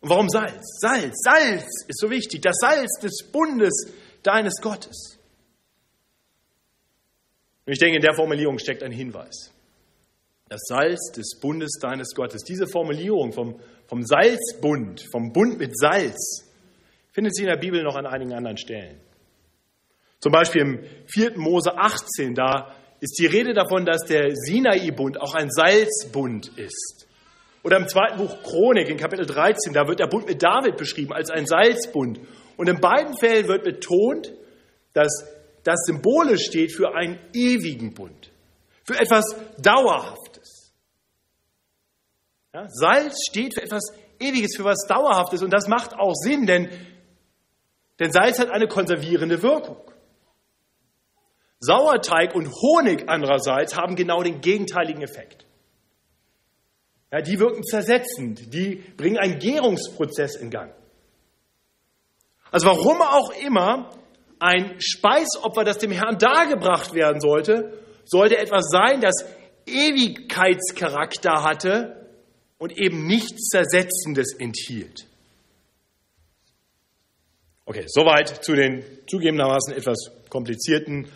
Und 0.00 0.10
warum 0.10 0.28
Salz? 0.28 0.78
Salz, 0.80 1.14
Salz 1.22 1.84
ist 1.86 1.98
so 1.98 2.10
wichtig. 2.10 2.40
Das 2.40 2.56
Salz 2.60 3.00
des 3.00 3.30
Bundes 3.30 3.92
deines 4.22 4.54
Gottes. 4.60 5.18
Und 7.66 7.72
ich 7.72 7.78
denke, 7.78 7.96
in 7.96 8.02
der 8.02 8.14
Formulierung 8.14 8.58
steckt 8.58 8.82
ein 8.82 8.92
Hinweis. 8.92 9.52
Das 10.48 10.60
Salz 10.66 11.12
des 11.12 11.38
Bundes 11.40 11.72
deines 11.80 12.14
Gottes. 12.14 12.42
Diese 12.42 12.66
Formulierung 12.66 13.32
vom, 13.32 13.60
vom 13.86 14.02
Salzbund, 14.02 15.04
vom 15.12 15.32
Bund 15.32 15.58
mit 15.58 15.78
Salz, 15.78 16.46
findet 17.12 17.34
sich 17.34 17.44
in 17.44 17.50
der 17.50 17.58
Bibel 17.58 17.82
noch 17.82 17.96
an 17.96 18.06
einigen 18.06 18.32
anderen 18.32 18.56
Stellen. 18.56 19.00
Zum 20.20 20.32
Beispiel 20.32 20.62
im 20.62 20.84
4. 21.06 21.38
Mose 21.38 21.76
18, 21.76 22.34
da 22.34 22.74
ist 23.00 23.18
die 23.18 23.26
Rede 23.26 23.54
davon, 23.54 23.84
dass 23.84 24.04
der 24.04 24.34
Sinai-Bund 24.34 25.20
auch 25.20 25.34
ein 25.34 25.50
Salzbund 25.50 26.58
ist. 26.58 27.06
Oder 27.62 27.76
im 27.76 27.88
zweiten 27.88 28.18
Buch 28.18 28.42
Chronik 28.42 28.88
in 28.88 28.96
Kapitel 28.96 29.26
13, 29.26 29.72
da 29.72 29.86
wird 29.86 30.00
der 30.00 30.06
Bund 30.06 30.26
mit 30.26 30.42
David 30.42 30.76
beschrieben 30.76 31.12
als 31.12 31.30
ein 31.30 31.46
Salzbund. 31.46 32.20
Und 32.56 32.68
in 32.68 32.80
beiden 32.80 33.16
Fällen 33.16 33.46
wird 33.46 33.62
betont, 33.62 34.32
dass 34.92 35.24
das 35.64 35.84
symbolisch 35.84 36.46
steht 36.46 36.72
für 36.72 36.94
einen 36.94 37.18
ewigen 37.32 37.94
Bund, 37.94 38.32
für 38.84 38.98
etwas 38.98 39.24
Dauerhaftes. 39.58 40.72
Ja, 42.54 42.66
Salz 42.68 43.26
steht 43.28 43.54
für 43.54 43.62
etwas 43.62 43.92
Ewiges, 44.18 44.56
für 44.56 44.62
etwas 44.62 44.86
Dauerhaftes 44.88 45.42
und 45.42 45.52
das 45.52 45.68
macht 45.68 45.94
auch 45.94 46.14
Sinn, 46.14 46.46
denn, 46.46 46.70
denn 48.00 48.10
Salz 48.10 48.38
hat 48.38 48.50
eine 48.50 48.66
konservierende 48.66 49.42
Wirkung. 49.42 49.76
Sauerteig 51.60 52.34
und 52.34 52.52
Honig 52.52 53.04
andererseits 53.08 53.76
haben 53.76 53.96
genau 53.96 54.22
den 54.22 54.40
gegenteiligen 54.40 55.02
Effekt. 55.02 55.44
Ja, 57.10 57.20
die 57.20 57.38
wirken 57.40 57.64
zersetzend, 57.64 58.52
die 58.52 58.76
bringen 58.96 59.18
einen 59.18 59.38
Gärungsprozess 59.38 60.36
in 60.36 60.50
Gang. 60.50 60.72
Also 62.50 62.66
warum 62.66 63.00
auch 63.02 63.30
immer 63.44 63.90
ein 64.38 64.76
Speisopfer, 64.78 65.64
das 65.64 65.78
dem 65.78 65.90
Herrn 65.90 66.18
dargebracht 66.18 66.94
werden 66.94 67.20
sollte, 67.20 67.82
sollte 68.04 68.38
etwas 68.38 68.66
sein, 68.70 69.00
das 69.00 69.24
Ewigkeitscharakter 69.66 71.42
hatte 71.42 72.08
und 72.58 72.78
eben 72.78 73.06
nichts 73.06 73.48
Zersetzendes 73.48 74.34
enthielt. 74.38 75.06
Okay, 77.64 77.84
soweit 77.86 78.44
zu 78.44 78.54
den 78.54 78.82
zugegebenermaßen 79.06 79.74
etwas 79.74 80.10
komplizierten 80.30 81.08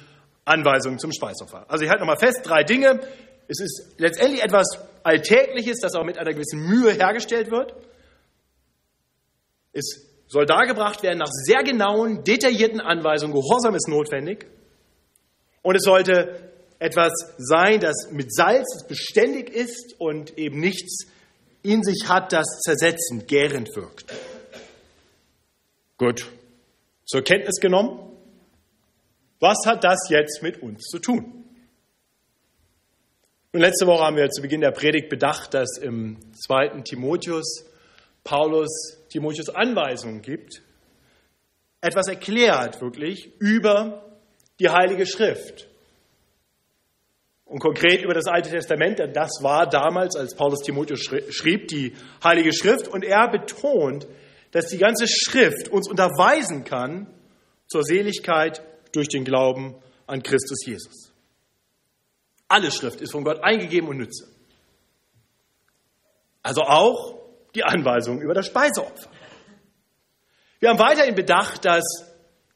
Anweisungen 0.45 0.99
zum 0.99 1.13
Speisopfer. 1.13 1.65
Also 1.69 1.85
ich 1.85 1.91
halte 1.91 2.01
nochmal 2.01 2.19
fest, 2.19 2.41
drei 2.45 2.65
Dinge. 2.65 3.01
Es 3.49 3.61
ist 3.61 3.95
letztendlich 3.99 4.43
etwas 4.43 4.67
Alltägliches, 5.03 5.79
das 5.81 5.95
auch 5.95 6.05
mit 6.05 6.19
einer 6.19 6.33
gewissen 6.33 6.61
Mühe 6.61 6.93
hergestellt 6.93 7.51
wird. 7.51 7.75
Es 9.73 10.07
soll 10.27 10.47
dargebracht 10.47 11.03
werden 11.03 11.19
nach 11.19 11.31
sehr 11.31 11.63
genauen, 11.63 12.25
detaillierten 12.25 12.81
Anweisungen. 12.81 13.35
Gehorsam 13.35 13.75
ist 13.75 13.89
notwendig. 13.89 14.47
Und 15.63 15.77
es 15.77 15.83
sollte 15.83 16.51
etwas 16.79 17.13
sein, 17.39 17.81
das 17.81 18.11
mit 18.11 18.35
Salz 18.35 18.85
beständig 18.89 19.51
ist 19.51 19.95
und 19.99 20.37
eben 20.37 20.59
nichts 20.59 21.07
in 21.63 21.83
sich 21.83 22.09
hat, 22.09 22.33
das 22.33 22.61
zersetzend, 22.61 23.29
gärend 23.29 23.69
wirkt. 23.77 24.13
Gut. 25.97 26.27
Zur 27.07 27.23
Kenntnis 27.23 27.61
genommen. 27.61 28.12
Was 29.43 29.57
hat 29.67 29.83
das 29.83 30.09
jetzt 30.09 30.41
mit 30.41 30.63
uns 30.63 30.85
zu 30.85 31.01
tun? 31.01 31.45
Und 33.51 33.59
letzte 33.59 33.89
Woche 33.89 34.05
haben 34.05 34.15
wir 34.15 34.31
zu 34.31 34.41
Beginn 34.41 34.61
der 34.61 34.71
Predigt 34.71 35.09
bedacht, 35.09 35.53
dass 35.53 35.79
im 35.79 36.17
zweiten 36.33 36.85
Timotheus 36.85 37.67
Paulus 38.23 38.71
Timotheus 39.09 39.49
Anweisungen 39.49 40.23
gibt, 40.23 40.63
etwas 41.81 42.07
erklärt 42.07 42.81
wirklich 42.81 43.33
über 43.41 44.13
die 44.61 44.69
Heilige 44.69 45.07
Schrift. 45.07 45.67
Und 47.45 47.59
konkret 47.59 48.01
über 48.01 48.15
das 48.15 48.29
Alte 48.29 48.49
Testament, 48.49 49.01
denn 49.01 49.13
das 49.13 49.41
war 49.41 49.69
damals, 49.69 50.15
als 50.15 50.37
Paulus 50.37 50.61
Timotheus 50.61 51.01
schrieb, 51.01 51.67
die 51.67 51.97
Heilige 52.23 52.55
Schrift. 52.55 52.87
Und 52.87 53.05
er 53.05 53.29
betont, 53.29 54.07
dass 54.53 54.67
die 54.67 54.79
ganze 54.79 55.09
Schrift 55.09 55.69
uns 55.69 55.91
unterweisen 55.91 56.63
kann 56.63 57.09
zur 57.67 57.83
Seligkeit 57.83 58.63
durch 58.93 59.09
den 59.09 59.25
Glauben 59.25 59.75
an 60.07 60.23
Christus 60.23 60.65
Jesus. 60.67 61.13
Alle 62.49 62.71
Schrift 62.71 63.01
ist 63.01 63.13
von 63.13 63.25
Gott 63.25 63.43
eingegeben 63.43 63.89
und 63.89 63.97
nütze. 63.99 64.29
Also 66.43 66.63
auch 66.63 67.19
die 67.55 67.65
Anweisung 67.65 68.21
über 68.21 68.35
das 68.35 68.47
Speiseopfer. 68.47 69.11
Wir 70.61 70.71
haben 70.71 70.79
weiterhin 70.79 71.15
bedacht, 71.15 71.65
dass 71.65 71.85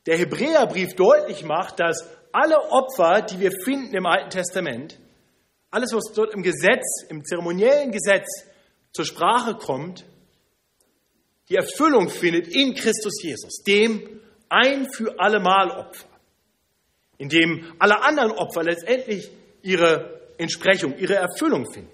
der 0.07 0.18
Hebräerbrief 0.18 0.94
deutlich 0.94 1.44
macht, 1.44 1.81
dass 1.81 2.09
alle 2.33 2.70
Opfer, 2.70 3.22
die 3.22 3.40
wir 3.40 3.51
finden 3.64 3.94
im 3.94 4.07
Alten 4.07 4.31
Testament, 4.31 4.99
alles, 5.70 5.92
was 5.92 6.12
dort 6.14 6.33
im 6.35 6.42
Gesetz, 6.42 7.05
im 7.09 7.25
zeremoniellen 7.25 7.90
Gesetz 7.90 8.27
zur 8.92 9.05
Sprache 9.05 9.55
kommt, 9.55 10.05
die 11.49 11.57
Erfüllung 11.57 12.09
findet 12.09 12.49
in 12.49 12.75
Christus 12.75 13.22
Jesus, 13.22 13.62
dem 13.62 14.20
ein 14.49 14.87
für 14.92 15.18
allemal 15.18 15.70
Opfer, 15.70 16.09
in 17.18 17.29
dem 17.29 17.72
alle 17.79 18.02
anderen 18.02 18.33
Opfer 18.33 18.62
letztendlich 18.62 19.31
ihre 19.62 20.20
Entsprechung, 20.38 20.96
ihre 20.98 21.14
Erfüllung 21.14 21.70
finden. 21.72 21.90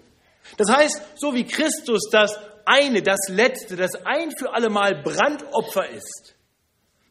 Das 0.57 0.71
heißt, 0.71 1.03
so 1.17 1.35
wie 1.35 1.45
Christus 1.45 2.09
das 2.11 2.39
eine, 2.65 3.03
das 3.03 3.29
letzte, 3.29 3.77
das 3.77 3.95
ein 4.05 4.31
für 4.37 4.53
allemal 4.53 5.03
Brandopfer 5.03 5.89
ist, 5.91 6.35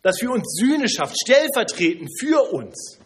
das 0.01 0.19
für 0.19 0.31
uns 0.31 0.53
Sühne 0.59 0.89
schafft, 0.89 1.15
stellvertretend 1.21 2.09
für 2.19 2.51
uns, 2.51 2.99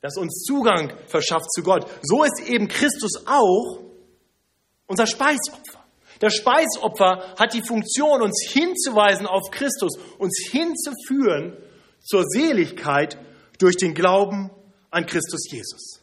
das 0.00 0.16
uns 0.16 0.44
Zugang 0.44 0.92
verschafft 1.06 1.52
zu 1.52 1.62
Gott. 1.62 1.86
So 2.02 2.24
ist 2.24 2.40
eben 2.48 2.68
Christus 2.68 3.26
auch 3.26 3.80
unser 4.86 5.06
Speisopfer. 5.06 5.84
Das 6.20 6.34
Speisopfer 6.34 7.34
hat 7.38 7.54
die 7.54 7.66
Funktion, 7.66 8.22
uns 8.22 8.46
hinzuweisen 8.50 9.26
auf 9.26 9.50
Christus, 9.50 9.98
uns 10.18 10.48
hinzuführen 10.50 11.56
zur 12.02 12.24
Seligkeit 12.24 13.18
durch 13.60 13.76
den 13.76 13.94
Glauben 13.94 14.50
an 14.90 15.06
Christus 15.06 15.50
Jesus. 15.50 16.02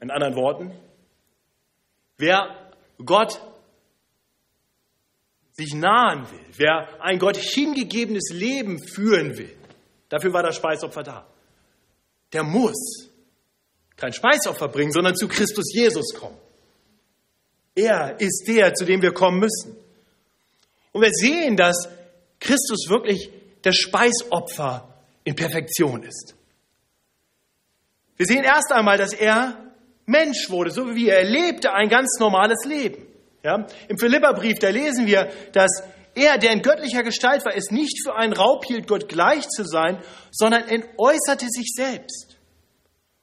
In 0.00 0.10
anderen 0.10 0.34
Worten, 0.34 0.72
wer 2.18 2.72
Gott 3.04 3.40
sich 5.52 5.72
nahen 5.74 6.28
will, 6.30 6.46
wer 6.56 7.02
ein 7.02 7.18
Gott 7.18 7.36
hingegebenes 7.36 8.30
Leben 8.32 8.82
führen 8.82 9.38
will, 9.38 9.56
dafür 10.08 10.32
war 10.32 10.42
das 10.42 10.56
Speisopfer 10.56 11.02
da. 11.02 11.26
Der 12.32 12.42
muss 12.42 13.10
kein 13.96 14.12
Speisopfer 14.12 14.68
bringen, 14.68 14.90
sondern 14.90 15.14
zu 15.14 15.28
Christus 15.28 15.72
Jesus 15.72 16.14
kommen. 16.14 16.36
Er 17.74 18.20
ist 18.20 18.44
der, 18.48 18.74
zu 18.74 18.84
dem 18.84 19.02
wir 19.02 19.12
kommen 19.12 19.38
müssen. 19.38 19.76
Und 20.92 21.02
wir 21.02 21.12
sehen, 21.12 21.56
dass 21.56 21.88
Christus 22.40 22.88
wirklich 22.88 23.30
das 23.62 23.76
Speisopfer 23.76 24.93
in 25.24 25.34
Perfektion 25.34 26.02
ist. 26.02 26.34
Wir 28.16 28.26
sehen 28.26 28.44
erst 28.44 28.70
einmal, 28.70 28.96
dass 28.96 29.12
er 29.12 29.72
Mensch 30.06 30.50
wurde, 30.50 30.70
so 30.70 30.94
wie 30.94 31.08
er 31.08 31.24
lebte, 31.24 31.72
ein 31.72 31.88
ganz 31.88 32.18
normales 32.20 32.64
Leben. 32.66 33.06
Ja? 33.42 33.66
Im 33.88 33.98
Philipperbrief, 33.98 34.58
da 34.58 34.68
lesen 34.68 35.06
wir, 35.06 35.30
dass 35.52 35.82
er, 36.14 36.38
der 36.38 36.52
in 36.52 36.62
göttlicher 36.62 37.02
Gestalt 37.02 37.44
war, 37.44 37.56
es 37.56 37.70
nicht 37.70 38.02
für 38.04 38.14
einen 38.14 38.32
Raub 38.32 38.64
hielt, 38.64 38.86
Gott 38.86 39.08
gleich 39.08 39.48
zu 39.48 39.64
sein, 39.64 40.00
sondern 40.30 40.68
entäußerte 40.68 41.46
sich 41.48 41.72
selbst 41.74 42.38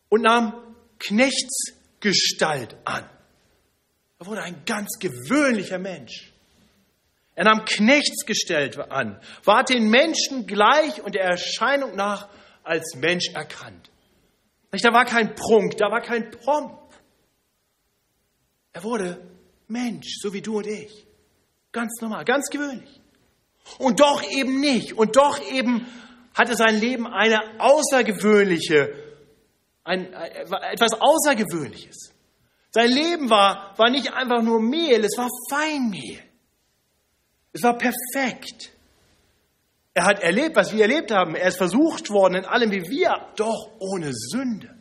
und 0.10 0.24
nahm 0.24 0.54
Knechtsgestalt 1.00 2.76
an. 2.84 3.10
Er 4.20 4.26
wurde 4.26 4.44
ein 4.44 4.64
ganz 4.66 5.00
gewöhnlicher 5.00 5.80
Mensch. 5.80 6.31
Er 7.42 7.46
nahm 7.46 7.66
Knechtsgestalt 7.66 8.78
an, 8.92 9.20
war 9.46 9.64
den 9.64 9.90
Menschen 9.90 10.46
gleich 10.46 11.02
und 11.02 11.16
der 11.16 11.24
Erscheinung 11.24 11.96
nach 11.96 12.30
als 12.62 12.94
Mensch 12.96 13.30
erkannt. 13.34 13.90
Da 14.70 14.94
war 14.94 15.06
kein 15.06 15.34
Prunk, 15.34 15.76
da 15.78 15.90
war 15.90 16.02
kein 16.02 16.30
Pomp. 16.30 16.78
Er 18.74 18.84
wurde 18.84 19.28
Mensch, 19.68 20.20
so 20.22 20.32
wie 20.34 20.44
du 20.44 20.58
und 20.58 20.68
ich. 20.68 21.08
Ganz 21.72 22.00
normal, 22.00 22.26
ganz 22.26 22.48
gewöhnlich. 22.52 23.02
Und 23.80 24.02
doch 24.02 24.22
eben 24.22 24.60
nicht. 24.60 24.94
Und 24.94 25.16
doch 25.16 25.42
eben 25.52 25.88
hatte 26.36 26.56
sein 26.56 26.80
Leben 26.80 27.08
eine 27.08 27.60
außergewöhnliche, 27.60 28.94
ein, 29.84 30.14
etwas 30.14 30.92
Außergewöhnliches. 30.94 32.14
Sein 32.70 32.92
Leben 32.92 33.32
war, 33.32 33.74
war 33.80 33.90
nicht 33.90 34.14
einfach 34.14 34.44
nur 34.44 34.62
Mehl, 34.62 35.04
es 35.04 35.18
war 35.18 35.28
Feinmehl. 35.50 36.31
Es 37.54 37.64
war 37.64 37.78
perfekt. 37.78 38.72
Er 39.94 40.06
hat 40.06 40.22
erlebt, 40.22 40.56
was 40.56 40.72
wir 40.72 40.84
erlebt 40.84 41.12
haben. 41.12 41.36
Er 41.36 41.50
ist 41.50 41.58
versucht 41.58 42.10
worden 42.10 42.36
in 42.36 42.46
allem 42.46 42.72
wie 42.72 42.90
wir, 42.90 43.28
doch 43.36 43.72
ohne 43.80 44.12
Sünde. 44.14 44.74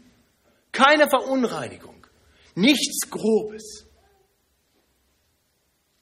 Keine 0.72 1.08
Verunreinigung. 1.08 2.06
Nichts 2.54 3.10
Grobes. 3.10 3.86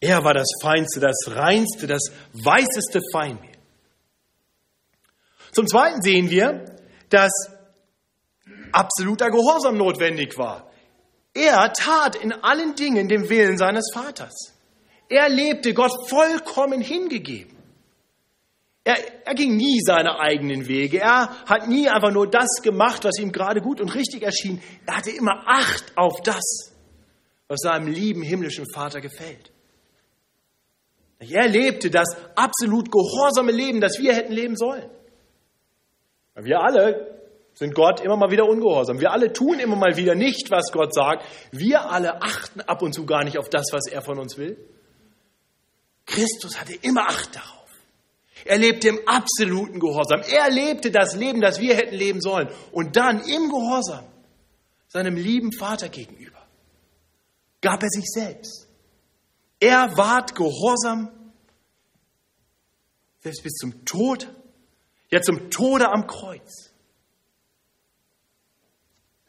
Er 0.01 0.23
war 0.25 0.35
das 0.35 0.49
Feinste, 0.63 1.01
das 1.01 1.17
Reinste, 1.27 1.87
das 1.87 2.13
weißeste 2.33 3.01
Feinmehl. 3.13 3.57
Zum 5.53 5.67
Zweiten 5.67 6.03
sehen 6.03 6.31
wir, 6.31 6.77
dass 7.09 7.33
absoluter 8.73 9.31
Gehorsam 9.31 9.77
notwendig 9.77 10.37
war. 10.37 10.71
Er 11.35 11.73
tat 11.73 12.17
in 12.17 12.33
allen 12.33 12.75
Dingen 12.75 13.09
dem 13.09 13.29
Willen 13.29 13.59
seines 13.59 13.91
Vaters. 13.93 14.58
Er 15.09 15.29
lebte 15.29 15.73
Gott 15.75 16.09
vollkommen 16.09 16.81
hingegeben. 16.81 17.57
Er, 18.85 18.97
er, 19.27 19.35
ging 19.35 19.57
nie 19.57 19.81
seine 19.85 20.19
eigenen 20.19 20.67
Wege. 20.67 21.01
Er 21.01 21.29
hat 21.47 21.69
nie 21.69 21.89
einfach 21.89 22.11
nur 22.11 22.27
das 22.27 22.63
gemacht, 22.63 23.05
was 23.05 23.19
ihm 23.19 23.33
gerade 23.33 23.61
gut 23.61 23.83
und 23.83 23.95
richtig 23.95 24.23
erschien. 24.23 24.63
Er 24.87 24.97
hatte 24.97 25.11
immer 25.11 25.43
Acht 25.47 25.93
auf 25.97 26.23
das, 26.23 26.73
was 27.49 27.61
seinem 27.61 27.89
lieben 27.89 28.23
himmlischen 28.23 28.65
Vater 28.73 29.03
gefällt. 29.03 29.53
Er 31.19 31.49
lebte 31.49 31.91
das 31.91 32.17
absolut 32.35 32.91
gehorsame 32.91 33.53
Leben, 33.53 33.81
das 33.81 33.99
wir 33.99 34.15
hätten 34.15 34.33
leben 34.33 34.57
sollen. 34.57 34.89
Wir 36.37 36.61
alle 36.61 37.19
sind 37.55 37.75
Gott 37.75 38.01
immer 38.01 38.17
mal 38.17 38.31
wieder 38.31 38.49
ungehorsam. 38.49 39.01
Wir 39.01 39.11
alle 39.11 39.33
tun 39.33 39.59
immer 39.59 39.77
mal 39.77 39.97
wieder 39.97 40.15
nicht, 40.15 40.51
was 40.51 40.71
Gott 40.73 40.95
sagt. 40.95 41.25
Wir 41.51 41.91
alle 41.91 42.23
achten 42.23 42.61
ab 42.61 42.83
und 42.83 42.95
zu 42.95 43.05
gar 43.05 43.25
nicht 43.25 43.37
auf 43.37 43.51
das, 43.51 43.67
was 43.73 43.87
er 43.91 44.01
von 44.01 44.19
uns 44.19 44.39
will. 44.39 44.57
Christus 46.09 46.59
hatte 46.59 46.75
immer 46.75 47.09
Acht 47.09 47.37
darauf. 47.37 47.71
Er 48.45 48.59
lebte 48.59 48.89
im 48.89 49.01
absoluten 49.07 49.79
Gehorsam. 49.79 50.23
Er 50.23 50.51
lebte 50.51 50.91
das 50.91 51.15
Leben, 51.15 51.41
das 51.41 51.61
wir 51.61 51.77
hätten 51.77 51.95
leben 51.95 52.21
sollen. 52.21 52.49
Und 52.73 52.97
dann 52.97 53.21
im 53.21 53.51
Gehorsam 53.51 54.05
seinem 54.89 55.17
lieben 55.17 55.53
Vater 55.53 55.89
gegenüber 55.89 56.39
gab 57.61 57.83
er 57.83 57.91
sich 57.91 58.07
selbst. 58.07 58.67
Er 59.61 59.97
ward 59.97 60.35
gehorsam 60.35 61.11
selbst 63.21 63.43
bis 63.43 63.55
zum 63.55 63.85
Tod, 63.85 64.33
ja 65.11 65.21
zum 65.21 65.51
Tode 65.51 65.89
am 65.89 66.07
Kreuz. 66.07 66.71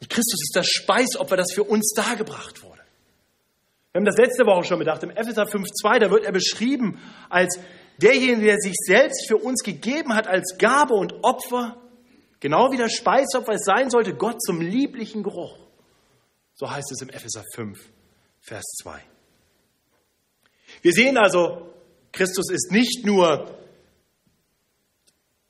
Christus 0.08 0.40
ist 0.40 0.52
das 0.54 0.66
Speisopfer, 0.66 1.36
das 1.36 1.52
für 1.52 1.64
uns 1.64 1.92
dargebracht 1.94 2.62
wurde. 2.62 2.79
Wir 3.92 3.98
haben 3.98 4.06
das 4.06 4.18
letzte 4.18 4.46
Woche 4.46 4.62
schon 4.62 4.78
bedacht, 4.78 5.02
im 5.02 5.10
Epheser 5.10 5.42
5,2, 5.42 5.98
da 5.98 6.10
wird 6.12 6.24
er 6.24 6.30
beschrieben 6.30 7.00
als 7.28 7.58
derjenige, 8.00 8.46
der 8.46 8.58
sich 8.58 8.76
selbst 8.76 9.26
für 9.26 9.36
uns 9.36 9.64
gegeben 9.64 10.14
hat 10.14 10.28
als 10.28 10.58
Gabe 10.58 10.94
und 10.94 11.12
Opfer, 11.24 11.76
genau 12.38 12.70
wie 12.70 12.76
das 12.76 12.92
Speisopfer 12.92 13.54
es 13.54 13.64
sein 13.64 13.90
sollte, 13.90 14.14
Gott 14.14 14.40
zum 14.40 14.60
lieblichen 14.60 15.24
Geruch. 15.24 15.58
So 16.54 16.70
heißt 16.70 16.92
es 16.92 17.02
im 17.02 17.08
Epheser 17.08 17.44
5, 17.56 17.80
Vers 18.40 18.64
2. 18.80 19.02
Wir 20.82 20.92
sehen 20.92 21.18
also, 21.18 21.74
Christus 22.12 22.48
ist 22.52 22.70
nicht 22.70 23.04
nur 23.04 23.58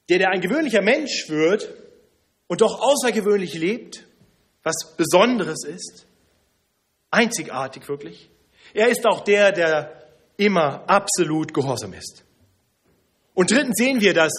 der, 0.08 0.18
der 0.18 0.30
ein 0.30 0.40
gewöhnlicher 0.40 0.80
Mensch 0.80 1.28
wird 1.28 1.68
und 2.46 2.62
doch 2.62 2.80
außergewöhnlich 2.80 3.52
lebt, 3.52 4.06
was 4.62 4.96
Besonderes 4.96 5.64
ist, 5.66 6.06
einzigartig 7.10 7.86
wirklich. 7.86 8.29
Er 8.74 8.88
ist 8.88 9.06
auch 9.06 9.20
der, 9.20 9.52
der 9.52 10.02
immer 10.36 10.88
absolut 10.88 11.52
gehorsam 11.52 11.92
ist. 11.92 12.24
Und 13.34 13.50
drittens 13.50 13.76
sehen 13.76 14.00
wir, 14.00 14.14
dass 14.14 14.32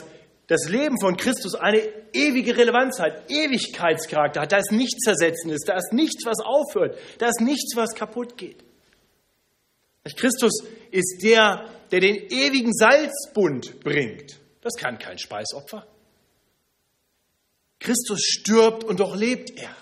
das 0.48 0.67
Leben 0.67 1.00
von 1.00 1.15
Christus 1.15 1.56
eine 1.56 1.82
ewige 2.13 2.58
Relevanz 2.58 3.00
hat, 3.00 3.30
Ewigkeitscharakter 3.30 4.41
hat. 4.41 4.52
Da 4.52 4.58
ist 4.58 4.72
nichts 4.72 5.04
Zersetzendes, 5.04 5.62
da 5.65 5.78
ist 5.78 5.94
nichts, 5.94 6.26
was 6.26 6.39
aufhört, 6.39 6.98
da 7.20 7.28
ist 7.28 7.39
nichts, 7.39 7.76
was 7.76 7.96
kaputt 7.96 8.38
geht. 8.38 8.63
Christus 10.17 10.63
ist 10.89 11.22
der, 11.24 11.70
der 11.91 12.00
den 12.00 12.15
ewigen 12.15 12.74
Salzbund 12.74 13.80
bringt. 13.82 14.39
Das 14.62 14.74
kann 14.76 14.98
kein 14.98 15.17
Speisopfer. 15.17 15.88
Christus 17.80 18.22
stirbt 18.22 18.84
und 18.84 19.00
doch 19.00 19.15
lebt 19.15 19.58
er. 19.58 19.76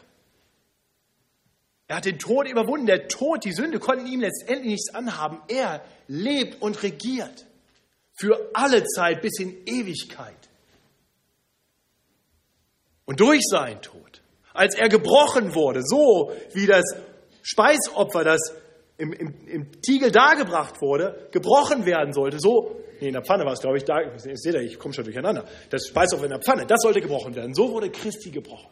Er 1.90 1.96
hat 1.96 2.06
den 2.06 2.20
Tod 2.20 2.48
überwunden. 2.48 2.86
Der 2.86 3.08
Tod, 3.08 3.44
die 3.44 3.52
Sünde 3.52 3.80
konnten 3.80 4.06
ihm 4.06 4.22
letztendlich 4.22 4.74
nichts 4.74 4.94
anhaben. 4.94 5.42
Er 5.48 5.84
lebt 6.08 6.62
und 6.62 6.84
regiert 6.84 7.48
für 8.14 8.52
alle 8.54 8.84
Zeit 8.84 9.24
bis 9.24 9.40
in 9.40 9.66
Ewigkeit. 9.66 10.36
Und 13.06 13.20
durch 13.20 13.42
seinen 13.50 13.82
Tod, 13.82 14.22
als 14.54 14.76
er 14.76 14.88
gebrochen 14.88 15.56
wurde, 15.56 15.82
so 15.84 16.32
wie 16.54 16.68
das 16.68 16.86
Speisopfer, 17.42 18.24
das 18.24 18.54
im, 19.00 19.12
im, 19.12 19.48
im 19.48 19.82
Tiegel 19.82 20.12
dargebracht 20.12 20.80
wurde, 20.82 21.28
gebrochen 21.32 21.88
werden 21.88 22.14
sollte, 22.14 22.40
so, 22.40 22.82
nee, 23.02 23.08
in 23.08 23.14
der 23.14 23.24
Pfanne 23.24 23.46
war 23.46 23.54
es, 23.54 23.62
glaube 23.62 23.78
ich, 23.78 23.84
da, 23.84 23.98
seht 24.16 24.54
ihr, 24.54 24.62
ich 24.62 24.78
komme 24.78 24.94
schon 24.94 25.06
durcheinander, 25.06 25.44
das 25.72 25.88
Speisopfer 25.88 26.26
in 26.26 26.32
der 26.32 26.42
Pfanne, 26.42 26.68
das 26.68 26.82
sollte 26.84 27.02
gebrochen 27.02 27.34
werden. 27.34 27.56
So 27.56 27.72
wurde 27.72 27.90
Christi 27.90 28.30
gebrochen. 28.30 28.70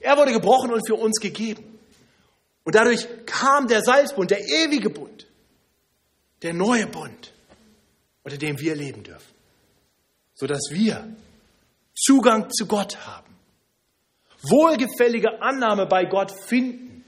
Er 0.00 0.16
wurde 0.16 0.32
gebrochen 0.32 0.72
und 0.72 0.84
für 0.84 0.96
uns 0.96 1.20
gegeben. 1.20 1.75
Und 2.66 2.74
dadurch 2.74 3.06
kam 3.26 3.68
der 3.68 3.80
Salzbund, 3.82 4.32
der 4.32 4.40
ewige 4.40 4.90
Bund, 4.90 5.28
der 6.42 6.52
neue 6.52 6.88
Bund 6.88 7.32
unter 8.24 8.38
dem 8.38 8.58
wir 8.58 8.74
leben 8.74 9.04
dürfen, 9.04 9.32
sodass 10.34 10.62
wir 10.70 11.16
Zugang 11.94 12.50
zu 12.50 12.66
Gott 12.66 12.98
haben, 13.06 13.32
wohlgefällige 14.42 15.40
Annahme 15.40 15.86
bei 15.86 16.06
Gott 16.06 16.32
finden 16.32 17.04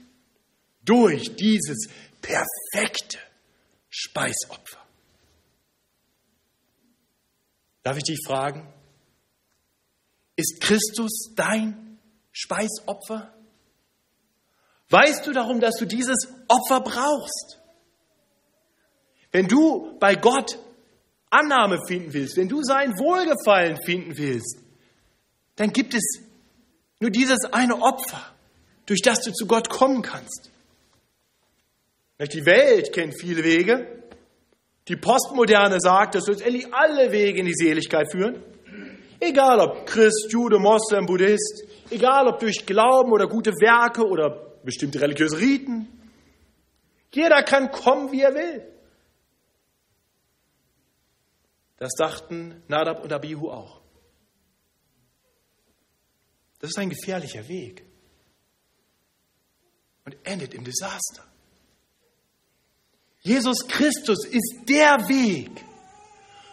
durch 0.85 1.35
dieses 1.35 1.89
perfekte 2.21 3.17
Speisopfer. 3.89 4.79
Darf 7.83 7.97
ich 7.97 8.03
dich 8.03 8.19
fragen, 8.25 8.65
ist 10.37 10.61
Christus 10.61 11.33
dein 11.35 11.99
Speisopfer? 12.31 13.33
Weißt 14.89 15.25
du 15.27 15.31
darum, 15.31 15.59
dass 15.59 15.75
du 15.75 15.85
dieses 15.85 16.27
Opfer 16.47 16.81
brauchst? 16.81 17.59
Wenn 19.31 19.47
du 19.47 19.97
bei 19.99 20.15
Gott 20.15 20.57
Annahme 21.29 21.77
finden 21.87 22.13
willst, 22.13 22.37
wenn 22.37 22.49
du 22.49 22.63
sein 22.63 22.97
Wohlgefallen 22.97 23.77
finden 23.85 24.17
willst, 24.17 24.59
dann 25.55 25.71
gibt 25.71 25.93
es 25.93 26.21
nur 26.99 27.11
dieses 27.11 27.45
eine 27.51 27.81
Opfer, 27.81 28.21
durch 28.87 29.01
das 29.01 29.21
du 29.21 29.31
zu 29.31 29.45
Gott 29.45 29.69
kommen 29.69 30.01
kannst. 30.01 30.49
Die 32.19 32.45
Welt 32.45 32.91
kennt 32.91 33.19
viele 33.19 33.43
Wege. 33.43 34.03
Die 34.87 34.95
Postmoderne 34.95 35.79
sagt, 35.79 36.15
dass 36.15 36.27
letztendlich 36.27 36.73
alle 36.73 37.11
Wege 37.11 37.39
in 37.39 37.45
die 37.45 37.53
Seligkeit 37.53 38.11
führen. 38.11 38.43
Egal 39.19 39.59
ob 39.59 39.85
Christ, 39.85 40.27
Jude, 40.31 40.57
Moslem, 40.57 41.05
Buddhist, 41.05 41.63
egal 41.91 42.27
ob 42.27 42.39
durch 42.39 42.65
Glauben 42.65 43.11
oder 43.11 43.27
gute 43.27 43.51
Werke 43.51 44.05
oder 44.05 44.48
bestimmte 44.63 45.01
religiöse 45.01 45.39
Riten. 45.39 45.87
Jeder 47.11 47.43
kann 47.43 47.71
kommen, 47.71 48.11
wie 48.11 48.21
er 48.21 48.33
will. 48.35 48.65
Das 51.77 51.93
dachten 51.97 52.61
Nadab 52.67 53.03
und 53.03 53.11
Abihu 53.11 53.49
auch. 53.49 53.81
Das 56.59 56.71
ist 56.71 56.77
ein 56.77 56.89
gefährlicher 56.89 57.47
Weg 57.47 57.85
und 60.05 60.17
endet 60.23 60.53
im 60.53 60.63
Desaster. 60.63 61.23
Jesus 63.21 63.67
Christus 63.67 64.25
ist 64.25 64.61
der 64.67 65.07
Weg, 65.07 65.51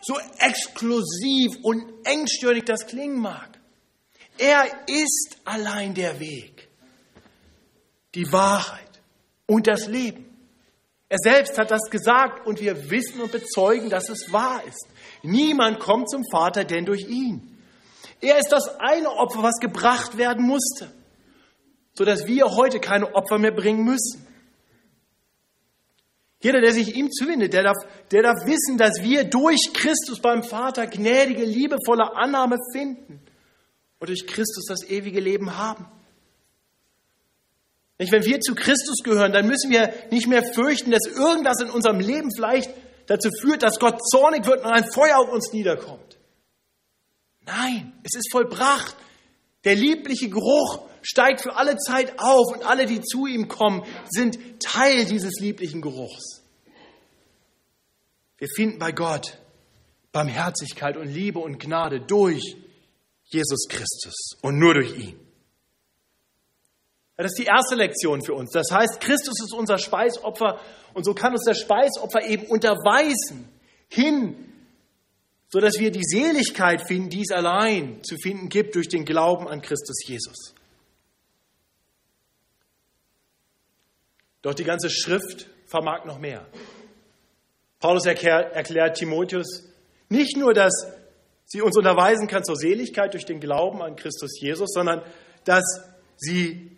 so 0.03 0.19
exklusiv 0.38 1.57
und 1.62 2.07
engstirnig 2.07 2.64
das 2.64 2.87
klingen 2.87 3.19
mag. 3.19 3.59
Er 4.38 4.66
ist 4.88 5.38
allein 5.45 5.95
der 5.95 6.21
Weg, 6.21 6.56
die 8.17 8.33
Wahrheit 8.33 9.01
und 9.47 9.69
das 9.69 9.87
Leben. 9.87 10.25
Er 11.09 11.19
selbst 11.23 11.57
hat 11.57 11.71
das 11.71 11.89
gesagt 11.91 12.47
und 12.47 12.61
wir 12.61 12.91
wissen 12.91 13.21
und 13.21 13.31
bezeugen, 13.31 13.91
dass 13.91 14.09
es 14.09 14.33
wahr 14.33 14.61
ist. 14.67 14.89
Niemand 15.23 15.79
kommt 15.79 16.11
zum 16.11 16.25
Vater 16.33 16.65
denn 16.65 16.85
durch 16.85 17.07
ihn. 17.09 17.57
Er 18.21 18.39
ist 18.39 18.51
das 18.51 18.69
eine 18.81 19.11
Opfer, 19.11 19.43
was 19.43 19.61
gebracht 19.61 20.17
werden 20.17 20.45
musste, 20.45 20.91
sodass 21.95 22.27
wir 22.27 22.47
heute 22.57 22.81
keine 22.81 23.15
Opfer 23.15 23.39
mehr 23.39 23.53
bringen 23.53 23.85
müssen. 23.85 24.27
Jeder, 26.41 26.61
der 26.61 26.73
sich 26.73 26.97
ihm 26.97 27.11
zuwendet, 27.11 27.53
der 27.53 27.65
darf, 27.65 27.77
der 28.11 28.23
darf 28.23 28.47
wissen, 28.47 28.79
dass 28.79 29.03
wir 29.03 29.25
durch 29.25 29.73
Christus 29.73 30.21
beim 30.21 30.43
Vater 30.43 30.87
gnädige, 30.87 31.45
liebevolle 31.45 32.17
Annahme 32.17 32.57
finden 32.73 33.21
und 33.99 34.09
durch 34.09 34.27
Christus 34.27 34.65
das 34.67 34.89
ewige 34.89 35.21
Leben 35.21 35.57
haben. 35.57 35.87
Nicht, 37.99 38.13
wenn 38.13 38.25
wir 38.25 38.41
zu 38.41 38.55
Christus 38.55 39.03
gehören, 39.03 39.33
dann 39.33 39.47
müssen 39.47 39.71
wir 39.71 39.93
nicht 40.11 40.27
mehr 40.27 40.43
fürchten, 40.55 40.91
dass 40.91 41.07
irgendwas 41.07 41.61
in 41.63 41.71
unserem 41.71 42.01
Leben 42.01 42.31
vielleicht 42.35 42.71
dazu 43.07 43.31
führt, 43.41 43.63
dass 43.63 43.79
Gott 43.79 44.01
zornig 44.11 44.47
wird 44.47 44.65
und 44.65 44.71
ein 44.71 44.91
Feuer 44.93 45.19
auf 45.19 45.31
uns 45.33 45.53
niederkommt. 45.53 46.19
Nein, 47.47 47.93
es 48.03 48.17
ist 48.17 48.31
vollbracht. 48.31 48.97
Der 49.65 49.75
liebliche 49.75 50.29
Geruch 50.29 50.87
steigt 51.01 51.41
für 51.41 51.57
alle 51.57 51.77
Zeit 51.79 52.19
auf 52.19 52.53
und 52.53 52.67
alle, 52.67 52.87
die 52.87 53.01
zu 53.01 53.27
ihm 53.27 53.49
kommen, 53.49 53.85
sind 54.11 54.61
Teil 54.61 55.07
dieses 55.07 55.41
lieblichen 55.41 55.81
Geruchs. 55.81 56.43
Wir 58.39 58.49
finden 58.55 58.79
bei 58.79 58.93
Gott 58.93 59.39
Barmherzigkeit 60.13 60.97
und 60.97 61.09
Liebe 61.09 61.39
und 61.39 61.59
Gnade 61.59 62.01
durch 62.01 62.57
Jesus 63.25 63.67
Christus 63.69 64.37
und 64.43 64.59
nur 64.59 64.75
durch 64.75 64.97
ihn. 64.97 65.26
Das 67.17 67.33
ist 67.33 67.39
die 67.39 67.45
erste 67.45 67.75
Lektion 67.77 68.23
für 68.23 68.35
uns. 68.35 68.51
Das 68.51 68.71
heißt, 68.71 69.01
Christus 69.01 69.41
ist 69.43 69.55
unser 69.55 69.79
Speisopfer 69.79 70.61
und 70.93 71.05
so 71.05 71.15
kann 71.15 71.33
uns 71.33 71.45
der 71.45 71.55
Speisopfer 71.55 72.27
eben 72.27 72.47
unterweisen 72.47 73.49
hin, 73.89 74.53
so 75.49 75.61
dass 75.61 75.79
wir 75.79 75.91
die 75.91 76.05
Seligkeit 76.05 76.87
finden, 76.87 77.09
die 77.09 77.23
es 77.23 77.31
allein 77.31 78.03
zu 78.03 78.17
finden 78.17 78.49
gibt 78.49 78.75
durch 78.75 78.89
den 78.89 79.05
Glauben 79.05 79.49
an 79.49 79.63
Christus 79.63 80.07
Jesus. 80.07 80.55
Doch 84.43 84.55
die 84.55 84.65
ganze 84.65 84.91
Schrift 84.91 85.49
vermag 85.65 86.05
noch 86.05 86.19
mehr. 86.19 86.47
Paulus 87.81 88.05
erklärt, 88.05 88.55
erklärt 88.55 88.97
Timotheus 88.97 89.65
nicht 90.09 90.37
nur, 90.37 90.53
dass 90.55 90.87
sie 91.47 91.63
uns 91.63 91.77
unterweisen 91.77 92.29
kann 92.29 92.45
zur 92.45 92.57
Seligkeit 92.57 93.15
durch 93.15 93.25
den 93.25 93.41
Glauben 93.41 93.83
an 93.83 93.97
Christus 93.97 94.39
Jesus, 94.41 94.71
sondern 94.73 95.03
dass 95.45 95.65
sie 96.17 96.76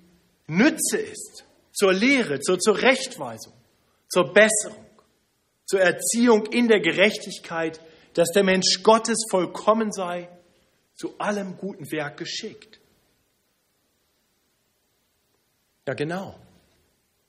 Nütze 0.48 0.96
ist 0.96 1.44
zur 1.72 1.92
Lehre, 1.92 2.40
zur 2.40 2.58
Zurechtweisung, 2.58 3.52
zur 4.08 4.32
Besserung, 4.32 4.86
zur 5.66 5.80
Erziehung 5.80 6.46
in 6.46 6.66
der 6.66 6.80
Gerechtigkeit, 6.80 7.80
dass 8.14 8.30
der 8.30 8.42
Mensch 8.42 8.82
Gottes 8.82 9.18
vollkommen 9.30 9.92
sei, 9.92 10.28
zu 10.94 11.14
allem 11.18 11.56
guten 11.56 11.92
Werk 11.92 12.16
geschickt. 12.16 12.80
Ja, 15.86 15.94
genau. 15.94 16.34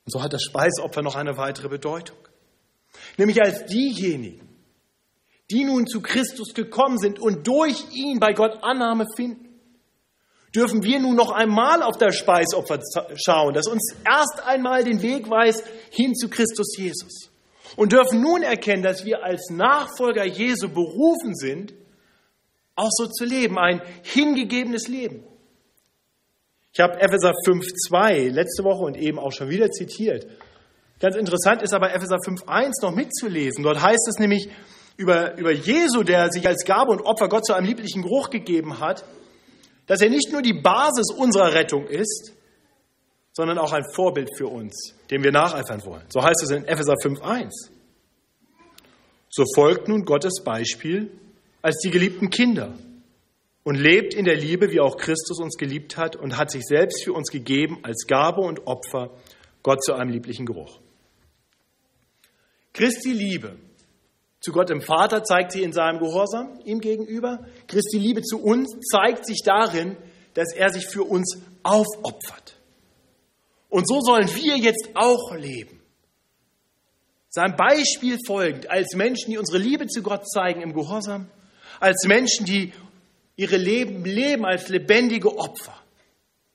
Und 0.06 0.12
so 0.12 0.24
hat 0.24 0.34
das 0.34 0.44
Speisopfer 0.44 1.02
noch 1.02 1.16
eine 1.16 1.38
weitere 1.38 1.70
Bedeutung. 1.70 2.18
Nämlich 3.18 3.42
als 3.42 3.66
diejenigen, 3.66 4.50
die 5.52 5.66
nun 5.66 5.86
zu 5.88 6.02
Christus 6.02 6.54
gekommen 6.54 6.98
sind 6.98 7.20
und 7.20 7.46
durch 7.46 7.86
ihn 7.94 8.20
bei 8.20 8.34
Gott 8.34 8.64
Annahme 8.64 9.06
finden, 9.16 9.49
dürfen 10.56 10.84
wir 10.84 11.00
nun 11.00 11.16
noch 11.16 11.32
einmal 11.32 11.84
auf 11.84 11.98
das 11.98 12.16
Speisopfer 12.16 12.80
schauen, 13.16 13.54
das 13.54 13.68
uns 13.68 13.94
erst 14.06 14.46
einmal 14.46 14.84
den 14.84 15.02
Weg 15.02 15.30
weist 15.30 15.64
hin 15.92 16.16
zu 16.16 16.30
Christus 16.30 16.76
Jesus. 16.78 17.30
Und 17.76 17.92
dürfen 17.92 18.22
nun 18.22 18.42
erkennen, 18.42 18.84
dass 18.84 19.06
wir 19.06 19.24
als 19.24 19.50
Nachfolger 19.52 20.26
Jesu 20.26 20.70
berufen 20.70 21.36
sind, 21.36 21.74
auch 22.76 22.90
so 22.92 23.08
zu 23.08 23.26
leben, 23.26 23.60
ein 23.60 23.82
hingegebenes 24.04 24.88
Leben. 24.88 25.24
Ich 26.74 26.80
habe 26.80 27.00
Epheser 27.00 27.34
5.2 27.46 28.30
letzte 28.30 28.64
Woche 28.64 28.84
und 28.84 28.98
eben 28.98 29.20
auch 29.20 29.32
schon 29.32 29.50
wieder 29.50 29.70
zitiert. 29.70 30.28
Ganz 31.00 31.16
interessant 31.16 31.62
ist 31.62 31.74
aber 31.74 31.94
Epheser 31.94 32.18
5.1 32.18 32.82
noch 32.82 32.94
mitzulesen. 32.94 33.64
Dort 33.64 33.82
heißt 33.82 34.08
es 34.08 34.20
nämlich 34.20 34.50
über, 34.98 35.38
über 35.38 35.52
Jesu, 35.52 36.04
der 36.04 36.32
sich 36.32 36.48
als 36.48 36.66
Gabe 36.66 36.92
und 36.92 37.02
Opfer 37.02 37.30
Gott 37.30 37.46
zu 37.46 37.54
einem 37.54 37.68
lieblichen 37.68 38.02
Geruch 38.02 38.30
gegeben 38.30 38.80
hat, 38.80 39.06
dass 39.90 40.02
er 40.02 40.10
nicht 40.12 40.32
nur 40.32 40.44
die 40.44 40.54
Basis 40.54 41.12
unserer 41.12 41.52
Rettung 41.56 41.88
ist, 41.88 42.34
sondern 43.34 43.58
auch 43.58 43.74
ein 43.74 43.84
Vorbild 43.96 44.30
für 44.38 44.46
uns, 44.46 44.94
dem 45.10 45.24
wir 45.24 45.32
nacheifern 45.32 45.84
wollen. 45.84 46.06
So 46.10 46.22
heißt 46.22 46.44
es 46.44 46.52
in 46.52 46.64
Epheser 46.66 46.94
5.1. 46.94 47.50
So 49.30 49.46
folgt 49.56 49.88
nun 49.88 50.06
Gottes 50.06 50.44
Beispiel 50.44 51.10
als 51.64 51.80
die 51.80 51.90
geliebten 51.90 52.30
Kinder 52.30 52.76
und 53.64 53.78
lebt 53.78 54.14
in 54.14 54.26
der 54.26 54.36
Liebe, 54.36 54.70
wie 54.70 54.80
auch 54.80 54.96
Christus 54.96 55.40
uns 55.40 55.58
geliebt 55.58 55.98
hat 55.98 56.16
und 56.16 56.38
hat 56.38 56.52
sich 56.52 56.66
selbst 56.68 57.04
für 57.04 57.14
uns 57.14 57.32
gegeben 57.32 57.80
als 57.82 58.06
Gabe 58.06 58.42
und 58.42 58.68
Opfer 58.68 59.10
Gott 59.64 59.84
zu 59.84 59.96
einem 59.96 60.12
lieblichen 60.12 60.46
Geruch. 60.46 60.80
Christi 62.74 63.12
Liebe 63.12 63.58
zu 64.40 64.52
Gott 64.52 64.70
dem 64.70 64.82
Vater 64.82 65.24
zeigt 65.24 65.52
sie 65.52 65.64
in 65.64 65.74
seinem 65.74 66.00
Gehorsam 66.00 66.60
ihm 66.64 66.80
gegenüber. 66.80 67.46
Christi 67.68 67.98
Liebe 67.98 68.22
zu 68.22 68.42
uns 68.42 68.70
zeigt 68.90 69.26
sich 69.26 69.42
darin, 69.44 69.98
dass 70.34 70.54
er 70.54 70.70
sich 70.70 70.88
für 70.88 71.04
uns 71.04 71.38
aufopfert. 71.64 72.56
Und 73.70 73.88
so 73.88 74.00
sollen 74.02 74.28
wir 74.36 74.58
jetzt 74.58 74.90
auch 74.96 75.36
leben. 75.36 75.80
Sein 77.30 77.56
Beispiel 77.56 78.18
folgend 78.26 78.70
als 78.70 78.96
Menschen, 78.96 79.32
die 79.32 79.38
unsere 79.38 79.60
Liebe 79.60 79.88
zu 79.88 80.02
Gott 80.02 80.28
zeigen 80.28 80.62
im 80.62 80.74
Gehorsam, 80.74 81.30
als 81.80 82.06
Menschen, 82.08 82.46
die 82.46 82.74
ihre 83.36 83.58
Leben 83.58 84.04
leben 84.04 84.46
als 84.46 84.70
lebendige 84.70 85.38
Opfer. 85.38 85.76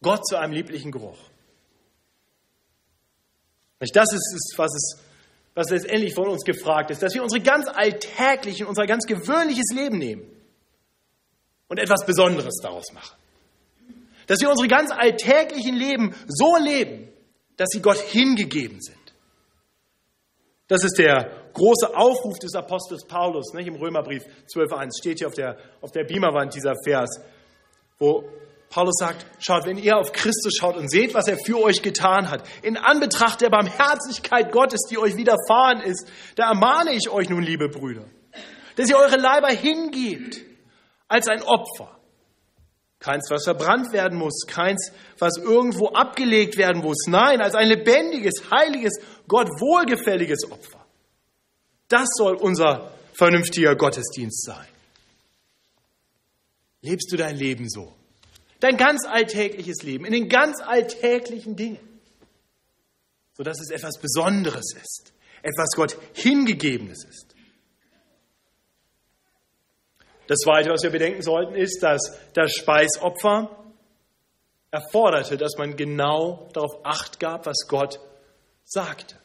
Gott 0.02 0.26
zu 0.26 0.36
einem 0.36 0.52
lieblichen 0.52 0.90
Geruch. 0.90 1.18
Das 3.78 4.12
ist, 4.12 4.54
was, 4.56 4.74
es, 4.74 5.00
was 5.54 5.70
letztendlich 5.70 6.14
von 6.14 6.28
uns 6.28 6.44
gefragt 6.44 6.90
ist, 6.90 7.02
dass 7.02 7.14
wir 7.14 7.22
unsere 7.22 7.42
ganz 7.42 7.68
alltäglichen, 7.68 8.66
unser 8.66 8.86
ganz 8.86 9.06
gewöhnliches 9.06 9.72
Leben 9.74 9.98
nehmen 9.98 10.22
und 11.68 11.78
etwas 11.78 12.04
Besonderes 12.04 12.56
daraus 12.62 12.92
machen. 12.92 13.16
Dass 14.26 14.40
wir 14.40 14.50
unsere 14.50 14.68
ganz 14.68 14.90
alltäglichen 14.90 15.76
Leben 15.76 16.14
so 16.26 16.56
leben, 16.56 17.08
dass 17.56 17.68
sie 17.70 17.80
Gott 17.80 17.98
hingegeben 17.98 18.80
sind. 18.80 18.98
Das 20.66 20.82
ist 20.82 20.98
der 20.98 21.30
große 21.52 21.94
Aufruf 21.94 22.38
des 22.38 22.54
Apostels 22.54 23.04
Paulus 23.06 23.52
nicht, 23.52 23.68
im 23.68 23.76
Römerbrief 23.76 24.24
12.1. 24.52 24.98
Steht 24.98 25.18
hier 25.18 25.28
auf 25.28 25.34
der, 25.34 25.58
auf 25.80 25.92
der 25.92 26.04
Beamerwand 26.04 26.54
dieser 26.54 26.74
Vers, 26.84 27.20
wo 27.98 28.24
Paulus 28.74 28.96
sagt, 28.98 29.24
schaut, 29.38 29.66
wenn 29.66 29.78
ihr 29.78 29.96
auf 29.96 30.10
Christus 30.10 30.56
schaut 30.58 30.76
und 30.76 30.90
seht, 30.90 31.14
was 31.14 31.28
er 31.28 31.38
für 31.38 31.62
euch 31.62 31.80
getan 31.80 32.28
hat, 32.28 32.42
in 32.60 32.76
Anbetracht 32.76 33.40
der 33.40 33.48
Barmherzigkeit 33.48 34.50
Gottes, 34.50 34.80
die 34.90 34.98
euch 34.98 35.16
widerfahren 35.16 35.80
ist, 35.80 36.10
da 36.34 36.48
ermahne 36.48 36.90
ich 36.90 37.08
euch 37.08 37.28
nun, 37.28 37.44
liebe 37.44 37.68
Brüder, 37.68 38.04
dass 38.74 38.90
ihr 38.90 38.96
eure 38.96 39.14
Leiber 39.14 39.50
hingebt 39.50 40.40
als 41.06 41.28
ein 41.28 41.44
Opfer. 41.44 41.96
Keins, 42.98 43.30
was 43.30 43.44
verbrannt 43.44 43.92
werden 43.92 44.18
muss, 44.18 44.44
keins, 44.48 44.90
was 45.20 45.36
irgendwo 45.36 45.90
abgelegt 45.90 46.56
werden 46.56 46.82
muss. 46.82 47.06
Nein, 47.06 47.40
als 47.40 47.54
ein 47.54 47.68
lebendiges, 47.68 48.50
heiliges, 48.50 48.94
Gott 49.28 49.50
wohlgefälliges 49.60 50.50
Opfer. 50.50 50.84
Das 51.86 52.08
soll 52.16 52.34
unser 52.34 52.90
vernünftiger 53.12 53.76
Gottesdienst 53.76 54.44
sein. 54.44 54.66
Lebst 56.80 57.12
du 57.12 57.16
dein 57.16 57.36
Leben 57.36 57.70
so? 57.70 57.94
Dein 58.64 58.78
ganz 58.78 59.04
alltägliches 59.06 59.82
Leben, 59.82 60.06
in 60.06 60.12
den 60.12 60.30
ganz 60.30 60.62
alltäglichen 60.62 61.54
Dingen, 61.54 62.00
sodass 63.34 63.60
es 63.60 63.68
etwas 63.68 63.98
Besonderes 63.98 64.74
ist, 64.74 65.12
etwas 65.42 65.68
Gott 65.76 65.98
hingegebenes 66.14 67.04
ist. 67.04 67.34
Das 70.28 70.38
Zweite, 70.38 70.70
was 70.70 70.82
wir 70.82 70.88
bedenken 70.88 71.20
sollten, 71.20 71.54
ist, 71.54 71.82
dass 71.82 72.18
das 72.32 72.54
Speisopfer 72.54 73.54
erforderte, 74.70 75.36
dass 75.36 75.58
man 75.58 75.76
genau 75.76 76.48
darauf 76.54 76.86
acht 76.86 77.20
gab, 77.20 77.44
was 77.44 77.66
Gott 77.68 78.00
sagte. 78.64 79.16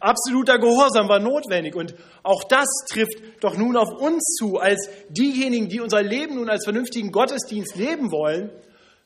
Absoluter 0.00 0.58
Gehorsam 0.58 1.08
war 1.08 1.20
notwendig 1.20 1.76
und 1.76 1.94
auch 2.22 2.44
das 2.44 2.66
trifft 2.88 3.22
doch 3.40 3.56
nun 3.56 3.76
auf 3.76 3.90
uns 4.00 4.24
zu, 4.38 4.56
als 4.56 4.88
diejenigen, 5.10 5.68
die 5.68 5.80
unser 5.80 6.02
Leben 6.02 6.36
nun 6.36 6.48
als 6.48 6.64
vernünftigen 6.64 7.12
Gottesdienst 7.12 7.76
leben 7.76 8.10
wollen, 8.10 8.50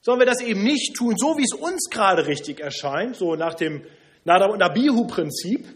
sollen 0.03 0.21
wir 0.21 0.27
das 0.27 0.41
eben 0.41 0.63
nicht 0.63 0.95
tun, 0.97 1.15
so 1.17 1.37
wie 1.37 1.43
es 1.43 1.59
uns 1.59 1.91
gerade 1.91 2.27
richtig 2.27 2.61
erscheint, 2.61 3.17
so 3.17 3.35
nach 3.35 3.55
dem 3.55 3.83
Nadab 4.25 4.53
und 4.53 4.63
Abihu-Prinzip, 4.63 5.67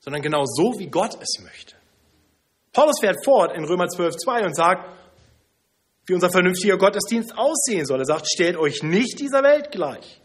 sondern 0.00 0.22
genau 0.22 0.44
so, 0.46 0.78
wie 0.78 0.86
Gott 0.86 1.18
es 1.20 1.42
möchte. 1.42 1.74
Paulus 2.72 3.00
fährt 3.00 3.24
fort 3.24 3.54
in 3.56 3.64
Römer 3.64 3.86
12,2 3.86 4.44
und 4.44 4.56
sagt, 4.56 4.88
wie 6.06 6.14
unser 6.14 6.30
vernünftiger 6.30 6.78
Gottesdienst 6.78 7.36
aussehen 7.36 7.84
soll. 7.84 8.00
Er 8.00 8.06
sagt, 8.06 8.26
stellt 8.26 8.56
euch 8.56 8.82
nicht 8.82 9.20
dieser 9.20 9.42
Welt 9.42 9.70
gleich, 9.70 10.20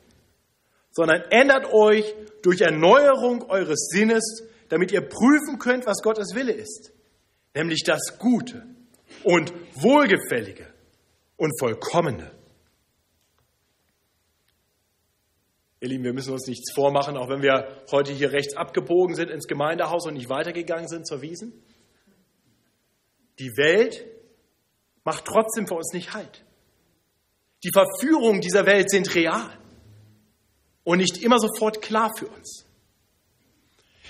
sondern 0.93 1.23
ändert 1.31 1.73
euch 1.73 2.15
durch 2.43 2.61
Erneuerung 2.61 3.49
eures 3.49 3.89
Sinnes, 3.91 4.43
damit 4.69 4.91
ihr 4.91 5.01
prüfen 5.01 5.59
könnt, 5.59 5.85
was 5.85 6.01
Gottes 6.01 6.35
Wille 6.35 6.53
ist, 6.53 6.93
nämlich 7.53 7.83
das 7.83 8.17
Gute 8.19 8.65
und 9.23 9.51
Wohlgefällige 9.75 10.67
und 11.35 11.51
Vollkommene. 11.59 12.31
Ihr 15.81 15.89
Lieben, 15.89 16.03
wir 16.05 16.13
müssen 16.13 16.31
uns 16.31 16.47
nichts 16.47 16.71
vormachen, 16.73 17.17
auch 17.17 17.27
wenn 17.27 17.41
wir 17.41 17.83
heute 17.91 18.13
hier 18.13 18.31
rechts 18.31 18.55
abgebogen 18.55 19.15
sind 19.15 19.29
ins 19.29 19.47
Gemeindehaus 19.47 20.05
und 20.05 20.13
nicht 20.13 20.29
weitergegangen 20.29 20.87
sind 20.87 21.05
zur 21.05 21.21
Wiesen. 21.21 21.51
Die 23.39 23.49
Welt 23.57 24.05
macht 25.03 25.25
trotzdem 25.25 25.67
für 25.67 25.73
uns 25.73 25.91
nicht 25.91 26.13
Halt. 26.13 26.45
Die 27.63 27.71
Verführungen 27.73 28.41
dieser 28.41 28.65
Welt 28.65 28.89
sind 28.89 29.13
real 29.15 29.57
und 30.83 30.97
nicht 30.97 31.23
immer 31.23 31.39
sofort 31.39 31.81
klar 31.81 32.11
für 32.17 32.27
uns. 32.27 32.65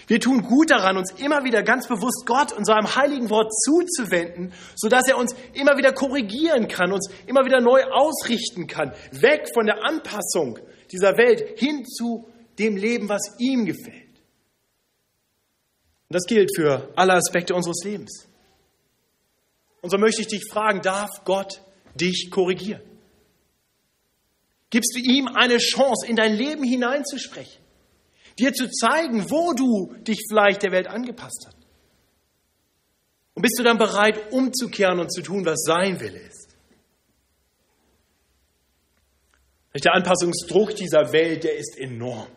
Wir 0.07 0.19
tun 0.19 0.41
gut 0.41 0.69
daran, 0.69 0.97
uns 0.97 1.11
immer 1.19 1.43
wieder 1.43 1.63
ganz 1.63 1.87
bewusst 1.87 2.25
Gott 2.25 2.51
und 2.51 2.65
seinem 2.65 2.93
heiligen 2.95 3.29
Wort 3.29 3.53
zuzuwenden, 3.53 4.51
sodass 4.75 5.07
er 5.07 5.17
uns 5.17 5.33
immer 5.53 5.77
wieder 5.77 5.93
korrigieren 5.93 6.67
kann, 6.67 6.91
uns 6.91 7.09
immer 7.25 7.45
wieder 7.45 7.61
neu 7.61 7.83
ausrichten 7.85 8.67
kann, 8.67 8.93
weg 9.11 9.47
von 9.53 9.65
der 9.65 9.83
Anpassung 9.85 10.59
dieser 10.91 11.17
Welt 11.17 11.57
hin 11.57 11.85
zu 11.85 12.27
dem 12.59 12.75
Leben, 12.75 13.07
was 13.07 13.21
ihm 13.39 13.65
gefällt. 13.65 14.03
Und 16.09 16.15
das 16.15 16.25
gilt 16.27 16.49
für 16.55 16.91
alle 16.95 17.13
Aspekte 17.13 17.55
unseres 17.55 17.83
Lebens. 17.83 18.27
Und 19.81 19.89
so 19.89 19.97
möchte 19.97 20.21
ich 20.21 20.27
dich 20.27 20.43
fragen, 20.51 20.81
darf 20.81 21.09
Gott 21.23 21.61
dich 21.95 22.29
korrigieren? 22.29 22.81
Gibst 24.73 24.95
du 24.95 24.99
ihm 24.99 25.27
eine 25.27 25.59
Chance, 25.59 26.07
in 26.07 26.15
dein 26.15 26.33
Leben 26.33 26.63
hineinzusprechen? 26.63 27.61
Dir 28.39 28.53
zu 28.53 28.67
zeigen, 28.71 29.29
wo 29.29 29.53
du 29.53 29.93
dich 30.01 30.19
vielleicht 30.27 30.63
der 30.63 30.71
Welt 30.71 30.87
angepasst 30.87 31.43
hast? 31.45 31.57
Und 33.35 33.43
bist 33.43 33.53
du 33.59 33.63
dann 33.63 33.77
bereit, 33.77 34.31
umzukehren 34.31 34.99
und 34.99 35.13
zu 35.13 35.21
tun, 35.21 35.45
was 35.45 35.61
sein 35.61 35.99
Wille 35.99 36.17
ist? 36.17 36.55
Der 39.75 39.93
Anpassungsdruck 39.93 40.73
dieser 40.73 41.13
Welt, 41.13 41.43
der 41.43 41.55
ist 41.55 41.77
enorm. 41.77 42.29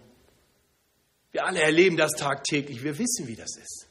Wir 1.33 1.47
alle 1.47 1.63
erleben 1.63 1.97
das 1.97 2.13
tagtäglich. 2.19 2.85
Wir 2.85 2.99
wissen, 2.99 3.29
wie 3.29 3.37
das 3.37 3.57
ist. 3.57 3.89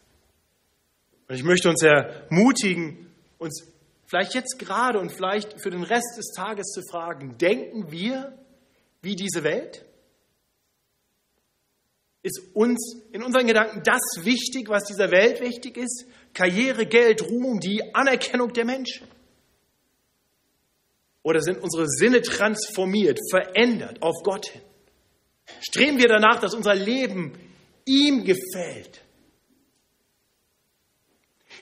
Und 1.27 1.33
ich 1.33 1.43
möchte 1.43 1.67
uns 1.67 1.81
ermutigen, 1.81 3.11
uns 3.39 3.74
vielleicht 4.05 4.33
jetzt 4.33 4.59
gerade 4.59 4.99
und 4.99 5.11
vielleicht 5.11 5.61
für 5.61 5.69
den 5.69 5.83
Rest 5.83 6.17
des 6.17 6.31
Tages 6.35 6.67
zu 6.67 6.81
fragen, 6.89 7.37
denken 7.37 7.91
wir 7.91 8.37
wie 9.01 9.15
diese 9.15 9.43
Welt? 9.43 9.85
Ist 12.23 12.41
uns 12.53 13.03
in 13.11 13.21
unseren 13.21 13.45
Gedanken 13.45 13.83
das 13.83 14.01
wichtig, 14.25 14.67
was 14.67 14.85
dieser 14.85 15.11
Welt 15.11 15.41
wichtig 15.41 15.77
ist? 15.77 16.05
Karriere, 16.33 16.87
Geld, 16.87 17.21
Ruhm, 17.21 17.59
die 17.59 17.93
Anerkennung 17.93 18.51
der 18.51 18.65
Menschen? 18.65 19.07
Oder 21.21 21.41
sind 21.41 21.61
unsere 21.61 21.87
Sinne 21.87 22.21
transformiert, 22.21 23.19
verändert 23.29 24.01
auf 24.01 24.15
Gott 24.23 24.47
hin? 24.47 24.61
Streben 25.61 25.99
wir 25.99 26.07
danach, 26.07 26.39
dass 26.39 26.55
unser 26.55 26.73
Leben 26.73 27.33
ihm 27.85 28.23
gefällt? 28.25 29.03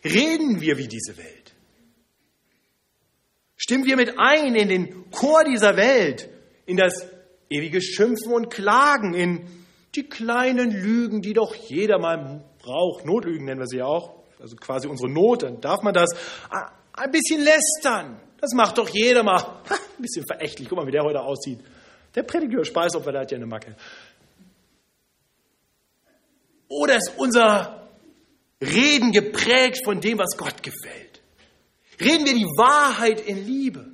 Reden 0.03 0.61
wir 0.61 0.77
wie 0.77 0.87
diese 0.87 1.17
Welt? 1.17 1.42
Stimmen 3.63 3.85
wir 3.85 3.95
mit 3.95 4.19
ein 4.19 4.55
in 4.55 4.67
den 4.67 5.09
Chor 5.09 5.45
dieser 5.45 5.77
Welt, 5.77 6.29
in 6.65 6.75
das 6.75 7.07
ewige 7.49 7.81
Schimpfen 7.81 8.33
und 8.33 8.49
Klagen, 8.49 9.13
in 9.13 9.47
die 9.95 10.03
kleinen 10.03 10.69
Lügen, 10.69 11.21
die 11.21 11.31
doch 11.31 11.55
jeder 11.55 11.97
mal 11.97 12.43
braucht. 12.59 13.05
Notlügen 13.05 13.45
nennen 13.45 13.61
wir 13.61 13.67
sie 13.67 13.81
auch, 13.81 14.15
also 14.37 14.57
quasi 14.57 14.89
unsere 14.89 15.09
Not, 15.09 15.43
dann 15.43 15.61
darf 15.61 15.81
man 15.81 15.93
das. 15.93 16.09
Ein 16.91 17.11
bisschen 17.11 17.41
lästern, 17.41 18.19
das 18.41 18.51
macht 18.53 18.77
doch 18.79 18.89
jeder 18.89 19.23
mal. 19.23 19.61
ein 19.69 20.01
bisschen 20.01 20.25
verächtlich, 20.27 20.67
guck 20.67 20.79
mal, 20.79 20.85
wie 20.85 20.91
der 20.91 21.03
heute 21.03 21.21
aussieht. 21.21 21.59
Der 22.15 22.23
Prediger 22.23 22.65
Speisopfer, 22.65 23.13
der 23.13 23.21
hat 23.21 23.31
ja 23.31 23.37
eine 23.37 23.47
Macke. 23.47 23.77
Oder 26.67 26.97
ist 26.97 27.13
unser 27.15 27.87
Reden 28.59 29.13
geprägt 29.13 29.85
von 29.85 30.01
dem, 30.01 30.19
was 30.19 30.35
Gott 30.35 30.61
gefällt? 30.61 31.12
Reden 32.03 32.25
wir 32.25 32.33
die 32.33 32.45
Wahrheit 32.57 33.21
in 33.21 33.45
Liebe? 33.45 33.91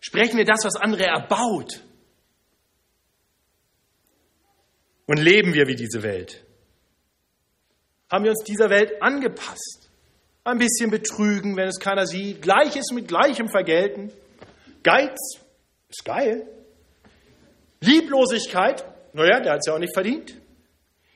Sprechen 0.00 0.36
wir 0.36 0.44
das, 0.44 0.64
was 0.64 0.76
andere 0.76 1.04
erbaut? 1.04 1.82
Und 5.06 5.18
leben 5.18 5.54
wir 5.54 5.66
wie 5.66 5.76
diese 5.76 6.02
Welt? 6.02 6.44
Haben 8.10 8.24
wir 8.24 8.30
uns 8.30 8.44
dieser 8.44 8.70
Welt 8.70 9.02
angepasst? 9.02 9.90
Ein 10.44 10.58
bisschen 10.58 10.90
betrügen, 10.90 11.56
wenn 11.56 11.68
es 11.68 11.80
keiner 11.80 12.06
sieht. 12.06 12.42
Gleiches 12.42 12.90
mit 12.92 13.08
Gleichem 13.08 13.48
vergelten. 13.48 14.12
Geiz 14.82 15.16
ist 15.88 16.04
geil. 16.04 16.46
Lieblosigkeit, 17.80 18.84
naja, 19.12 19.40
der 19.40 19.52
hat 19.52 19.58
es 19.60 19.66
ja 19.66 19.74
auch 19.74 19.78
nicht 19.78 19.94
verdient. 19.94 20.34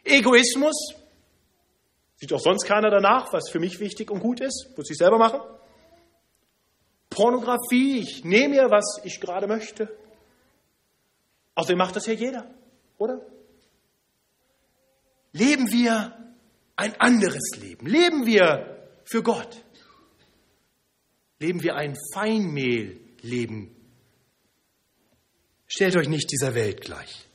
Egoismus, 0.04 0.94
sieht 2.20 2.30
doch 2.30 2.40
sonst 2.40 2.66
keiner 2.66 2.90
danach, 2.90 3.32
was 3.32 3.48
für 3.50 3.58
mich 3.58 3.80
wichtig 3.80 4.10
und 4.10 4.20
gut 4.20 4.40
ist, 4.40 4.68
muss 4.76 4.90
ich 4.90 4.98
selber 4.98 5.18
machen. 5.18 5.40
Pornografie, 7.08 8.00
ich 8.00 8.24
nehme 8.24 8.56
mir, 8.56 8.70
was 8.70 9.00
ich 9.04 9.20
gerade 9.20 9.46
möchte. 9.46 9.88
Außerdem 11.54 11.78
macht 11.78 11.96
das 11.96 12.06
ja 12.06 12.12
jeder, 12.12 12.46
oder? 12.98 13.20
Leben 15.32 15.72
wir 15.72 16.16
ein 16.76 16.94
anderes 17.00 17.56
Leben? 17.58 17.86
Leben 17.86 18.26
wir 18.26 18.88
für 19.04 19.22
Gott? 19.22 19.64
Leben 21.38 21.62
wir 21.62 21.74
ein 21.74 21.96
Feinmehlleben? 22.14 23.74
Stellt 25.66 25.96
euch 25.96 26.08
nicht 26.08 26.30
dieser 26.30 26.54
Welt 26.54 26.82
gleich, 26.82 27.26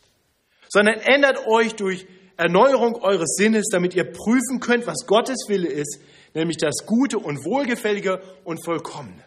sondern 0.68 1.00
ändert 1.00 1.48
euch 1.48 1.74
durch 1.74 2.06
Erneuerung 2.38 2.96
eures 2.96 3.36
Sinnes, 3.36 3.68
damit 3.72 3.94
ihr 3.96 4.12
prüfen 4.12 4.60
könnt, 4.60 4.88
was 4.88 5.06
Gottes 5.06 5.46
Wille 5.48 5.70
ist, 5.70 6.00
nämlich 6.34 6.58
das 6.58 6.86
Gute 6.86 7.18
und 7.20 7.46
Wohlgefällige 7.46 8.22
und 8.44 8.64
Vollkommene. 8.64 9.24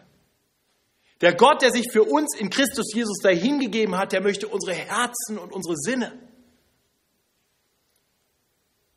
Der 1.21 1.33
Gott, 1.33 1.61
der 1.61 1.71
sich 1.71 1.91
für 1.91 2.03
uns 2.03 2.35
in 2.39 2.49
Christus 2.49 2.93
Jesus 2.93 3.19
dahingegeben 3.21 3.97
hat, 3.97 4.13
der 4.13 4.21
möchte 4.21 4.47
unsere 4.47 4.73
Herzen 4.73 5.37
und 5.37 5.51
unsere 5.51 5.75
Sinne 5.75 6.13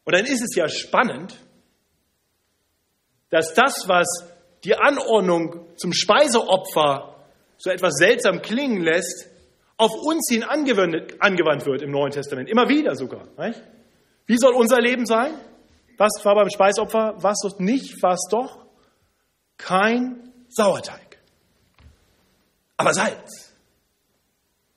und 0.05 0.15
dann 0.15 0.25
ist 0.25 0.43
es 0.43 0.55
ja 0.57 0.69
spannend, 0.69 1.37
dass 3.31 3.55
das, 3.55 3.85
was 3.87 4.07
die 4.65 4.75
Anordnung 4.75 5.67
zum 5.77 5.93
Speiseopfer 5.93 7.27
so 7.57 7.71
etwas 7.71 7.95
seltsam 7.97 8.43
klingen 8.43 8.83
lässt, 8.83 9.29
auf 9.77 9.93
uns 9.93 10.29
hin 10.29 10.43
angewandt, 10.43 11.67
wird 11.67 11.83
im 11.83 11.91
Neuen 11.91 12.11
Testament. 12.13 12.49
Immer 12.49 12.69
wieder 12.69 12.95
sogar. 12.95 13.29
Nicht? 13.39 13.61
Wie 14.27 14.39
soll 14.39 14.55
unser 14.55 14.81
Leben 14.81 15.07
sein? 15.07 15.35
Was 15.99 16.25
war 16.25 16.35
beim 16.35 16.51
Speisopfer? 16.51 17.15
Was 17.19 17.39
nicht? 17.59 18.03
Was 18.03 18.21
doch? 18.31 18.67
Kein 19.57 20.33
Sauerteig. 20.49 21.19
Aber 22.77 22.93
Salz. 22.93 23.55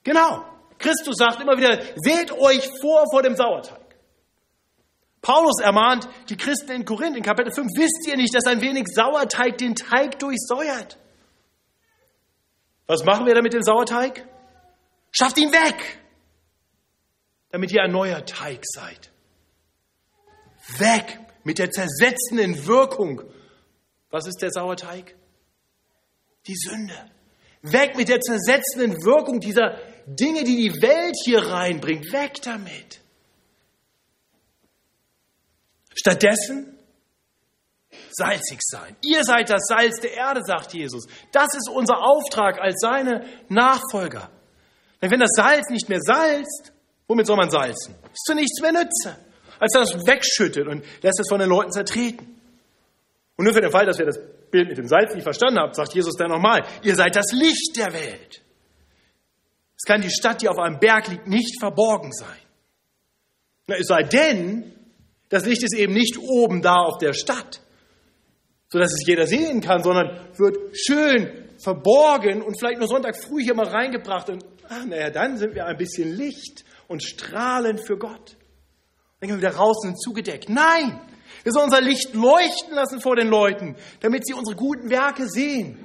Genau. 0.03 0.45
Christus 0.77 1.15
sagt 1.17 1.41
immer 1.41 1.57
wieder, 1.57 1.81
seht 1.95 2.31
euch 2.31 2.69
vor 2.81 3.05
vor 3.09 3.23
dem 3.23 3.35
Sauerteig. 3.35 3.79
Paulus 5.21 5.59
ermahnt 5.59 6.07
die 6.29 6.37
Christen 6.37 6.71
in 6.71 6.85
Korinth 6.85 7.17
in 7.17 7.23
Kapitel 7.23 7.51
5, 7.51 7.67
wisst 7.75 8.07
ihr 8.07 8.15
nicht, 8.15 8.35
dass 8.35 8.45
ein 8.45 8.61
wenig 8.61 8.85
Sauerteig 8.93 9.57
den 9.57 9.73
Teig 9.73 10.19
durchsäuert? 10.19 10.99
Was 12.85 13.03
machen 13.03 13.25
wir 13.25 13.33
da 13.33 13.41
mit 13.41 13.53
dem 13.53 13.63
Sauerteig? 13.63 14.27
Schafft 15.11 15.39
ihn 15.39 15.51
weg, 15.51 15.99
damit 17.49 17.71
ihr 17.71 17.81
ein 17.81 17.91
neuer 17.91 18.23
Teig 18.25 18.59
seid. 18.63 19.11
Weg 20.77 21.19
mit 21.43 21.59
der 21.59 21.69
zersetzenden 21.71 22.65
Wirkung. 22.65 23.21
Was 24.09 24.27
ist 24.27 24.41
der 24.41 24.51
Sauerteig? 24.51 25.15
Die 26.47 26.55
Sünde. 26.55 27.11
Weg 27.61 27.95
mit 27.97 28.09
der 28.09 28.19
zersetzenden 28.19 29.03
Wirkung 29.03 29.39
dieser 29.39 29.79
Dinge, 30.05 30.43
die 30.43 30.55
die 30.55 30.81
Welt 30.81 31.15
hier 31.23 31.39
reinbringt. 31.39 32.11
Weg 32.11 32.41
damit. 32.41 33.01
Stattdessen 35.95 36.77
salzig 38.11 38.59
sein. 38.61 38.95
Ihr 39.01 39.23
seid 39.23 39.49
das 39.49 39.63
Salz 39.67 39.99
der 39.99 40.13
Erde, 40.13 40.41
sagt 40.45 40.73
Jesus. 40.73 41.05
Das 41.31 41.47
ist 41.55 41.69
unser 41.69 41.97
Auftrag 42.03 42.59
als 42.59 42.75
seine 42.79 43.25
Nachfolger. 43.49 44.29
Denn 45.01 45.11
wenn 45.11 45.19
das 45.19 45.31
Salz 45.35 45.69
nicht 45.69 45.89
mehr 45.89 46.01
salzt, 46.01 46.73
womit 47.07 47.27
soll 47.27 47.37
man 47.37 47.49
salzen? 47.49 47.95
Ist 48.13 48.25
zu 48.25 48.33
nichts 48.33 48.61
mehr 48.61 48.71
nütze, 48.71 49.24
als 49.59 49.73
dass 49.73 49.93
es 49.93 50.07
wegschüttet 50.07 50.67
und 50.67 50.83
lässt 51.01 51.19
es 51.19 51.27
von 51.29 51.39
den 51.39 51.49
Leuten 51.49 51.71
zertreten. 51.71 52.35
Und 53.37 53.45
nur 53.45 53.53
für 53.53 53.61
den 53.61 53.71
Fall, 53.71 53.85
dass 53.85 53.97
wir 53.97 54.05
das 54.05 54.19
Bild 54.49 54.69
mit 54.69 54.77
dem 54.77 54.87
Salz 54.87 55.13
nicht 55.13 55.23
verstanden 55.23 55.59
haben, 55.59 55.73
sagt 55.73 55.93
Jesus 55.93 56.15
dann 56.15 56.29
nochmal, 56.29 56.65
ihr 56.83 56.95
seid 56.95 57.15
das 57.15 57.31
Licht 57.33 57.75
der 57.75 57.93
Welt. 57.93 58.41
Es 59.77 59.83
kann 59.85 60.01
die 60.01 60.09
Stadt, 60.09 60.41
die 60.41 60.47
auf 60.47 60.57
einem 60.57 60.79
Berg 60.79 61.09
liegt, 61.09 61.27
nicht 61.27 61.59
verborgen 61.59 62.13
sein. 62.13 62.37
Na, 63.67 63.75
es 63.75 63.87
sei 63.87 64.03
denn, 64.03 64.73
das 65.29 65.45
Licht 65.45 65.63
ist 65.63 65.75
eben 65.75 65.93
nicht 65.93 66.17
oben 66.17 66.61
da 66.61 66.75
auf 66.77 66.97
der 66.97 67.13
Stadt, 67.13 67.61
sodass 68.69 68.93
es 68.93 69.05
jeder 69.05 69.27
sehen 69.27 69.59
kann, 69.59 69.83
sondern 69.83 70.17
wird 70.37 70.77
schön 70.77 71.45
verborgen 71.57 72.41
und 72.41 72.57
vielleicht 72.59 72.79
nur 72.79 72.87
Sonntag 72.87 73.17
früh 73.17 73.43
hier 73.43 73.55
mal 73.55 73.67
reingebracht. 73.67 74.29
Und 74.29 74.45
ach, 74.69 74.85
naja, 74.85 75.09
dann 75.09 75.37
sind 75.37 75.55
wir 75.55 75.65
ein 75.65 75.77
bisschen 75.77 76.15
Licht 76.15 76.63
und 76.87 77.03
strahlen 77.03 77.77
für 77.77 77.97
Gott. 77.97 78.37
Dann 79.19 79.29
gehen 79.29 79.41
wir 79.41 79.47
wieder 79.47 79.57
raus 79.57 79.83
und 79.83 80.01
zugedeckt. 80.01 80.49
Nein, 80.49 80.99
wir 81.43 81.51
sollen 81.51 81.65
unser 81.65 81.81
Licht 81.81 82.13
leuchten 82.13 82.73
lassen 82.73 83.01
vor 83.01 83.15
den 83.15 83.27
Leuten, 83.27 83.75
damit 84.01 84.25
sie 84.25 84.33
unsere 84.33 84.55
guten 84.55 84.89
Werke 84.89 85.27
sehen. 85.27 85.77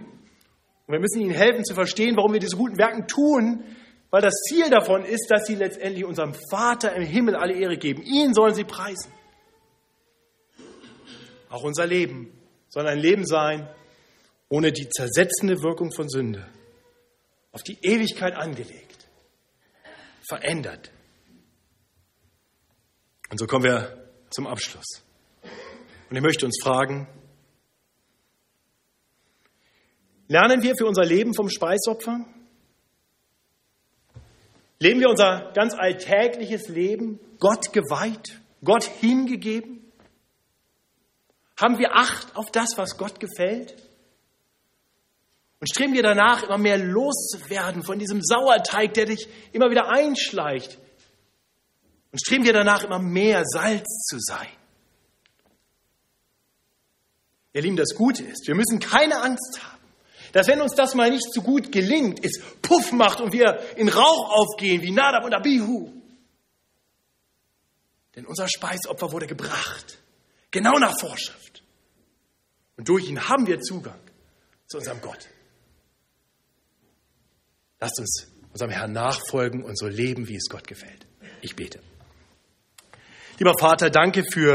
Und 0.86 0.92
wir 0.92 1.00
müssen 1.00 1.20
ihnen 1.20 1.34
helfen 1.34 1.64
zu 1.64 1.74
verstehen, 1.74 2.16
warum 2.16 2.32
wir 2.32 2.40
diese 2.40 2.56
guten 2.56 2.78
Werke 2.78 3.06
tun, 3.06 3.64
weil 4.10 4.22
das 4.22 4.34
Ziel 4.48 4.68
davon 4.70 5.04
ist, 5.04 5.30
dass 5.30 5.46
sie 5.46 5.54
letztendlich 5.54 6.04
unserem 6.04 6.34
Vater 6.50 6.94
im 6.94 7.04
Himmel 7.04 7.36
alle 7.36 7.54
Ehre 7.54 7.76
geben. 7.76 8.02
Ihn 8.02 8.34
sollen 8.34 8.54
sie 8.54 8.64
preisen 8.64 9.12
auch 11.50 11.64
unser 11.64 11.86
Leben 11.86 12.32
soll 12.68 12.86
ein 12.86 12.98
Leben 12.98 13.26
sein 13.26 13.68
ohne 14.48 14.72
die 14.72 14.88
zersetzende 14.88 15.62
Wirkung 15.62 15.92
von 15.92 16.08
Sünde, 16.08 16.44
auf 17.52 17.62
die 17.62 17.78
Ewigkeit 17.82 18.34
angelegt, 18.34 19.06
verändert. 20.22 20.90
Und 23.30 23.38
so 23.38 23.46
kommen 23.46 23.64
wir 23.64 24.10
zum 24.30 24.48
Abschluss. 24.48 25.04
Und 26.10 26.16
ich 26.16 26.22
möchte 26.22 26.44
uns 26.44 26.58
fragen, 26.60 27.06
lernen 30.26 30.62
wir 30.62 30.74
für 30.76 30.86
unser 30.86 31.04
Leben 31.04 31.32
vom 31.34 31.48
Speisopfer? 31.48 32.24
Leben 34.80 34.98
wir 34.98 35.08
unser 35.10 35.52
ganz 35.54 35.74
alltägliches 35.74 36.68
Leben 36.68 37.20
Gott 37.38 37.72
geweiht, 37.72 38.40
Gott 38.64 38.84
hingegeben? 38.84 39.92
Haben 41.56 41.78
wir 41.78 41.94
Acht 41.94 42.34
auf 42.36 42.50
das, 42.50 42.70
was 42.76 42.98
Gott 42.98 43.20
gefällt? 43.20 43.76
Und 45.60 45.68
streben 45.68 45.92
wir 45.92 46.02
danach, 46.02 46.42
immer 46.42 46.58
mehr 46.58 46.78
loszuwerden 46.78 47.84
von 47.84 47.98
diesem 47.98 48.22
Sauerteig, 48.22 48.94
der 48.94 49.04
dich 49.04 49.28
immer 49.52 49.70
wieder 49.70 49.88
einschleicht? 49.88 50.78
Und 52.12 52.18
streben 52.18 52.44
wir 52.44 52.52
danach, 52.52 52.82
immer 52.82 52.98
mehr 52.98 53.44
Salz 53.44 53.86
zu 54.08 54.18
sein? 54.18 54.48
Ihr 57.52 57.62
Lieben, 57.62 57.76
das 57.76 57.94
Gute 57.94 58.24
ist, 58.24 58.46
wir 58.46 58.54
müssen 58.54 58.78
keine 58.78 59.20
Angst 59.22 59.60
haben, 59.62 59.82
dass 60.32 60.46
wenn 60.46 60.60
uns 60.60 60.74
das 60.74 60.94
mal 60.94 61.10
nicht 61.10 61.32
so 61.32 61.42
gut 61.42 61.72
gelingt, 61.72 62.24
es 62.24 62.40
Puff 62.62 62.92
macht 62.92 63.20
und 63.20 63.32
wir 63.32 63.76
in 63.76 63.88
Rauch 63.88 64.30
aufgehen 64.30 64.82
wie 64.82 64.92
Nadab 64.92 65.24
und 65.24 65.34
Abihu. 65.34 65.92
Denn 68.14 68.26
unser 68.26 68.48
Speisopfer 68.48 69.12
wurde 69.12 69.26
gebracht, 69.26 69.98
genau 70.50 70.78
nach 70.78 70.98
Vorschrift. 70.98 71.62
Und 72.76 72.88
durch 72.88 73.08
ihn 73.08 73.28
haben 73.28 73.46
wir 73.46 73.60
Zugang 73.60 74.00
zu 74.66 74.78
unserem 74.78 75.00
Gott. 75.00 75.28
Lasst 77.80 77.98
uns 77.98 78.26
unserem 78.52 78.70
Herrn 78.70 78.92
nachfolgen 78.92 79.64
und 79.64 79.78
so 79.78 79.86
leben, 79.86 80.28
wie 80.28 80.36
es 80.36 80.48
Gott 80.48 80.66
gefällt. 80.66 81.06
Ich 81.40 81.56
bete. 81.56 81.80
Lieber 83.42 83.54
Vater, 83.58 83.88
danke 83.88 84.22
für 84.30 84.40